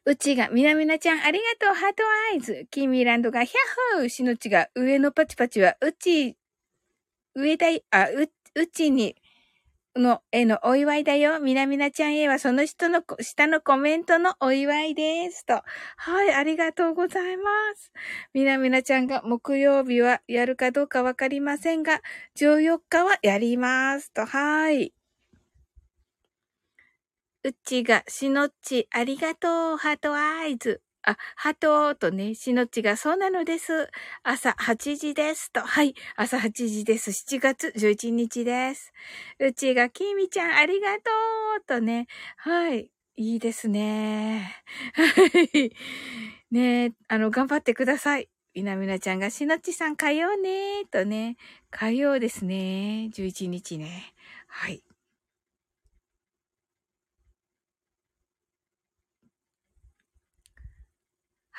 [0.05, 2.67] うちが、みなみなちゃん、ありがとう、ハートアイズ。
[2.71, 6.37] キーミランドが、ヒャッホーしのちが、上のパチパチは、うち、
[7.35, 9.15] 上だい、あ、う、うちに、
[9.95, 11.39] の、へのお祝いだよ。
[11.39, 15.45] みなみなちゃんへはその人の下のコメントのお祝いです。
[15.45, 15.61] と。
[15.97, 17.91] はい、ありがとうございます。
[18.33, 22.01] みなみなちゃんが木曜日はやるかどうかわかりませんが、
[22.35, 24.11] 14日はやります。
[24.13, 24.25] と。
[24.25, 24.93] はい。
[27.43, 30.81] うちが、しのっち、ありがとう、ハートアイズ。
[31.03, 33.89] あ、ハトとね、しのちがそうなのです。
[34.23, 35.61] 朝8時ですと。
[35.61, 35.95] はい。
[36.15, 37.11] 朝8時です。
[37.11, 38.93] 7月11日です。
[39.39, 41.01] うちがきみちゃんありがと
[41.59, 42.07] うとね。
[42.37, 42.89] はい。
[43.15, 44.63] いいですね。
[44.93, 45.03] は
[45.53, 45.71] い。
[46.51, 48.29] ねあの、頑張ってください。
[48.53, 51.37] みなみなちゃんがしのちさん火曜ねとね。
[51.71, 53.09] 火曜ですね。
[53.11, 54.13] 11日ね。
[54.47, 54.83] はい。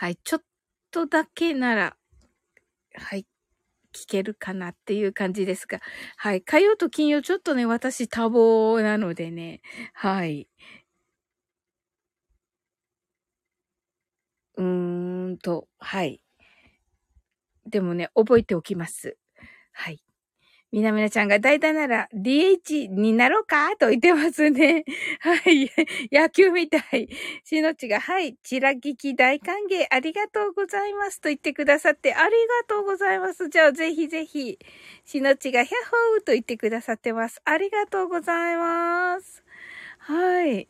[0.03, 0.41] はい、ちょっ
[0.91, 1.97] とだけなら、
[2.97, 3.27] はい、
[3.95, 5.81] 聞けるかなっていう感じですが、
[6.17, 9.61] はい、火曜と金曜ちょっとね、私多忙なのでね、
[9.95, 10.49] はい。
[14.57, 16.23] うーんと、はい。
[17.67, 19.17] でもね、覚えておきます。
[19.73, 20.01] はい。
[20.73, 24.85] みなみなちゃんが代打なら DH になろうかと言ってますね。
[25.21, 25.71] はい。
[26.11, 27.09] 野球みたい。
[27.45, 28.37] しのちが、はい。
[28.43, 33.49] ちらぎき大歓迎ありがとうございますと言ってくださってありがとうございます。
[33.51, 34.59] じゃあぜひぜひ。
[35.05, 37.43] しのちが、ヒャッホーと言ってくださってます。
[37.45, 39.45] ありがとうございます。
[39.99, 40.69] はい。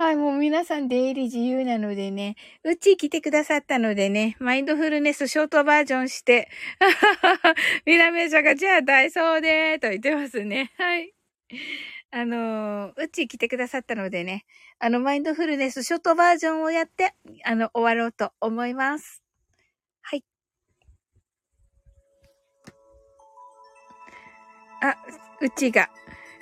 [0.00, 2.34] はい、もう皆さん出入り自由なのでね、
[2.64, 6.48] うち来てくださったのでね、マインドフルネスショートバージョンして、
[7.84, 10.72] みなめちゃんが、じゃあダイソーでーと言ってますね。
[10.78, 11.12] はい。
[12.12, 14.46] あのうち来てくださったのでね、
[14.78, 17.12] あの、マインドフルネスショートバージョンをやって、
[17.44, 19.22] あの、終わろうと思います。
[20.00, 20.24] はい。
[24.80, 24.96] あ、
[25.42, 25.90] うちが、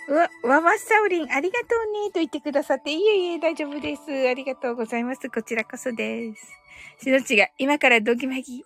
[0.09, 4.03] うわ、わわさおりん、ありがとうね、と言ってくださって、いえいえ、大丈夫です。
[4.27, 5.29] ありがとうございます。
[5.29, 7.05] こちらこそです。
[7.05, 8.65] しのちが、今からドギマギ。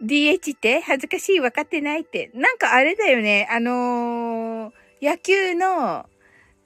[0.00, 2.30] DH って恥ずかしい、分かってないって。
[2.34, 4.72] なんかあれだよね、あのー、
[5.02, 6.06] 野球の、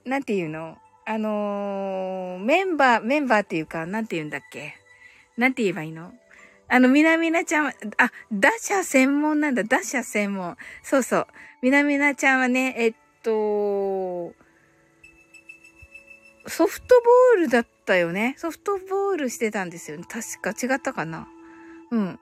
[0.05, 0.77] なんていうの？
[1.07, 4.75] あのー、メンバー、メンバーっていうか、なんて言うんだっけ？
[5.39, 6.13] なんて言えばいいの？
[6.69, 10.59] あの、みなみなちゃんは、あ、打者専門なんだ、打者専門。
[10.83, 11.27] そうそう。
[11.63, 14.35] みなみなちゃんはね、えっと、
[16.47, 16.95] ソフト
[17.37, 18.35] ボールだったよね。
[18.39, 20.05] ソフトボールしてたんですよね。
[20.09, 21.29] 確か違ったかな。
[21.91, 22.21] うん。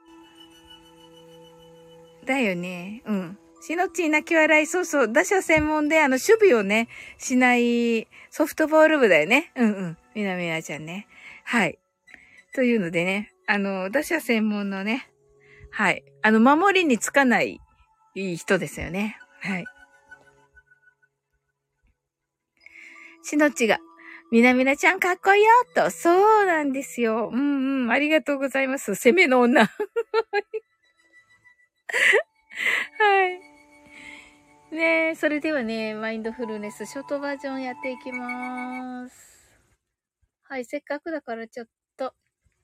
[2.25, 3.03] だよね。
[3.07, 3.39] うん。
[3.61, 6.89] しのち泣き笑い、そうそう、打者専門で、あの、守備をね、
[7.19, 9.53] しないソフトボール部だよね。
[9.57, 9.99] うんうん。
[10.15, 11.07] みなみなちゃんね。
[11.45, 11.79] はい。
[12.55, 15.09] というのでね、あの、打者専門のね、
[15.71, 16.05] はい。
[16.23, 17.61] あの、守りにつかない
[18.15, 19.17] いい人ですよね。
[19.41, 19.65] はい。
[23.23, 23.79] しのちが、
[24.31, 25.91] みなみなちゃんかっこいいよと。
[25.91, 27.31] そうなんですよ。
[27.33, 27.91] うんうん。
[27.91, 28.95] ありがとうございます。
[28.95, 29.63] 攻めの女。
[29.63, 29.69] は
[33.27, 33.41] い。
[34.71, 39.49] ねえ、それではね、マインドフルネスショートバージョンやっていきます。
[40.43, 41.67] はい、せっかくだからちょっ
[41.97, 42.13] と、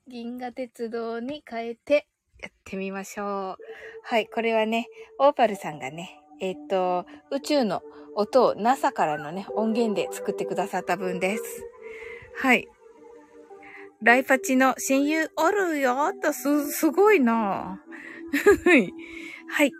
[0.06, 2.06] 銀河鉄道に変えて
[2.42, 3.56] やってみましょう。
[4.02, 4.86] はい、これはね、
[5.18, 7.82] オーパルさんがね、えっ、と、宇宙の
[8.14, 11.42] 音を NASA からのね、音源で作ってくださった分です。
[12.36, 12.68] はい。
[14.02, 17.80] ライパチの親友おるよと、す、すごいな
[18.64, 18.92] はい。
[19.48, 19.72] はい。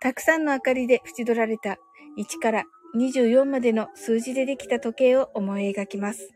[0.00, 1.78] たくさんの明かりで縁取られた
[2.18, 2.64] 1から
[2.94, 6.28] 24までの数字でできた時計を思い描きます。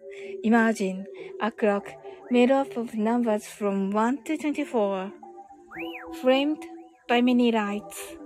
[0.45, 1.05] Imagine
[1.41, 1.83] a clock
[2.31, 5.11] made up of numbers from 1 to 24,
[6.23, 6.59] framed
[7.09, 8.26] by many lights.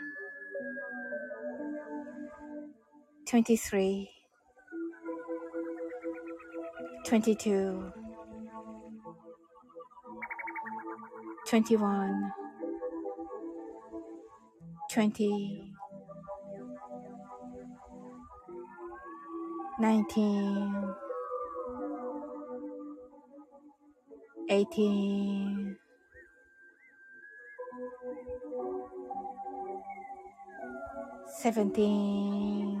[3.31, 4.09] 23
[7.05, 7.93] 22
[11.45, 12.33] 21
[14.89, 15.63] 20
[19.79, 20.95] 19
[24.49, 25.77] 18
[31.41, 32.80] 17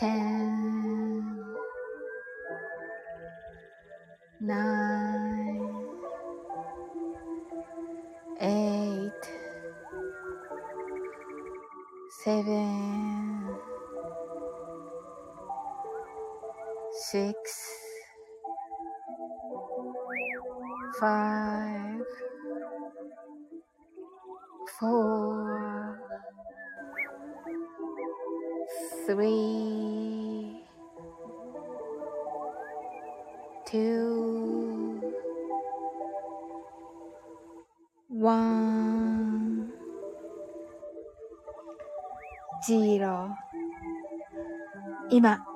[0.00, 0.49] 天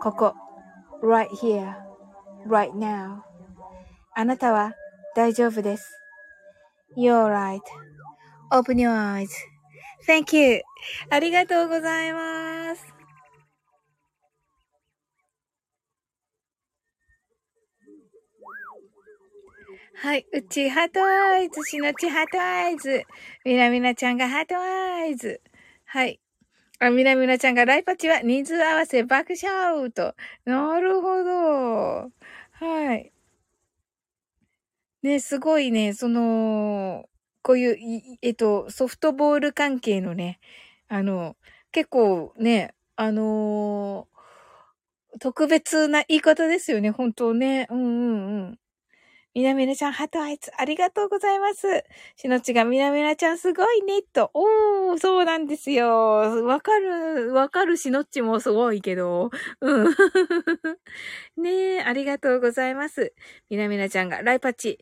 [0.05, 0.35] ここ
[1.03, 1.75] right here
[2.47, 3.23] right now
[4.15, 4.75] あなたは
[5.17, 5.99] 大丈夫です
[6.95, 7.33] You're
[8.51, 10.61] right.Open your eyes.Thank you.
[11.09, 12.85] ありがとうございます。
[19.97, 20.27] はい。
[20.35, 21.63] うち、 heart eyes。
[21.65, 23.05] しのち、 heart eyes。
[23.45, 25.41] みなみなちゃんが heart eyes。
[25.87, 26.21] はい。
[26.87, 30.15] あ、みなみなちゃんがライパチは人数合わせ爆笑と。
[30.45, 32.13] なるほど。
[32.53, 33.11] はい。
[35.03, 37.09] ね、すごいね、その、
[37.43, 40.41] こういう、えっと、ソフトボール関係のね、
[40.89, 41.37] あの、
[41.73, 47.67] 結構ね、あのー、特別な言い方ですよね、本当ね。
[47.71, 48.59] うんうんうん。
[49.35, 51.67] みなみなちゃん、ハートアイツ、ありがとうございます。
[52.15, 54.31] しのちが、みなみなちゃん、すごいね、と。
[54.33, 55.89] おー、そうなんですよ。
[56.47, 59.31] わかる、わかるしのっちもすごいけど。
[59.61, 59.91] うん。
[61.37, 63.13] ねえ、ありがとうございます。
[63.51, 64.79] みなみなちゃんが、ライパチ、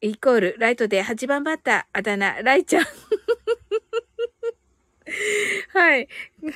[0.00, 2.86] イコール、ライトで8番バッター、あだ名、ライちゃん。
[5.72, 6.08] はい。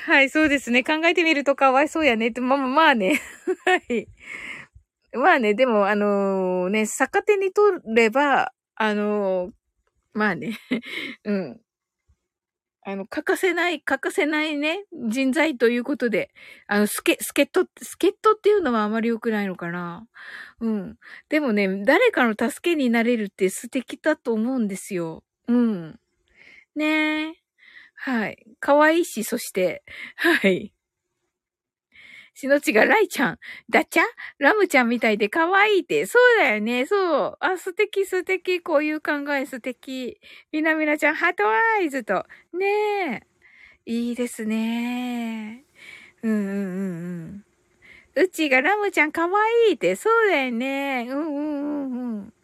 [0.07, 0.83] はい、そうですね。
[0.85, 3.21] 考えてみるとかわいそうやねって、ま、まあね。
[3.67, 4.07] はい。
[5.13, 9.51] まあね、でも、あのー、ね、逆手に取れば、あのー、
[10.15, 10.59] まあね、
[11.25, 11.61] うん。
[12.83, 16.31] あの、欠かせない、欠かせないね、人材ということで、
[16.67, 20.09] あの、スケ、スケット、スケットっていうのはあまり良くないのかな。
[20.61, 20.99] うん。
[21.29, 25.25] でもね、誰かの助けになれるって素敵だと思うんですよ。
[25.47, 26.01] うん。
[26.75, 27.35] ねえ。
[27.95, 28.47] はい。
[28.61, 29.83] 可愛いし、そして、
[30.17, 30.73] はい。
[32.35, 34.03] しのちがライちゃん、ダチャ？
[34.39, 36.07] ラムちゃんみたいで可愛いって。
[36.07, 36.87] そうだよね。
[36.87, 37.37] そう。
[37.41, 38.61] あ、素敵素敵。
[38.63, 40.19] こういう考え素敵。
[40.53, 42.25] みなみなちゃん、 heart eyes と。
[42.53, 43.23] ね
[43.87, 43.93] え。
[43.93, 45.65] いいですね。
[46.23, 47.45] うんうんうん
[48.17, 48.25] うん。
[48.25, 49.97] うちがラムちゃん可愛いって。
[49.97, 51.07] そうだよね。
[51.11, 52.35] うんうんうんうん。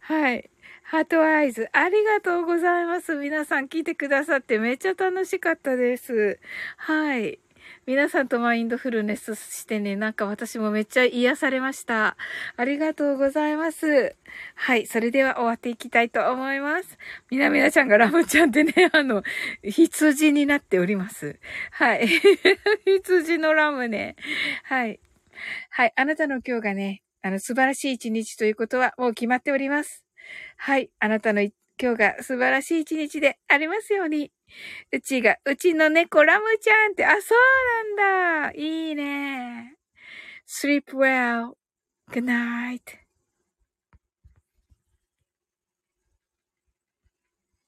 [0.00, 0.50] はい。
[0.82, 3.16] heart eyes、ありがとうございます。
[3.16, 6.38] 皆さん聞いてくださってめっちゃ楽しかったです。
[6.76, 7.40] はい。
[7.86, 12.16] 皆さんとマインドフルネスしてね、なんか私もめっちゃ癒されました。
[12.56, 14.16] ありがとうございます。
[14.54, 16.96] はい、それでは終わっていきたいと思います。
[17.30, 19.22] みなみなちゃんがラムちゃんってね、 あの、
[19.62, 21.38] 羊になっております。
[21.72, 22.08] はい。
[22.86, 24.16] 羊のラムね。
[24.62, 24.98] はい。
[25.68, 30.06] はい、あなたの今日がね、あの、素晴らしい一日ということはもう決まっております。
[30.56, 31.46] はい、あなたの
[31.80, 34.30] 今日が素晴らしい一日でありますように。
[34.92, 38.58] うちが、うちの猫ラムちゃんって、あ、そうなんだ。
[38.58, 39.76] いいね。
[40.46, 41.54] sleep well.
[42.10, 43.03] Good night.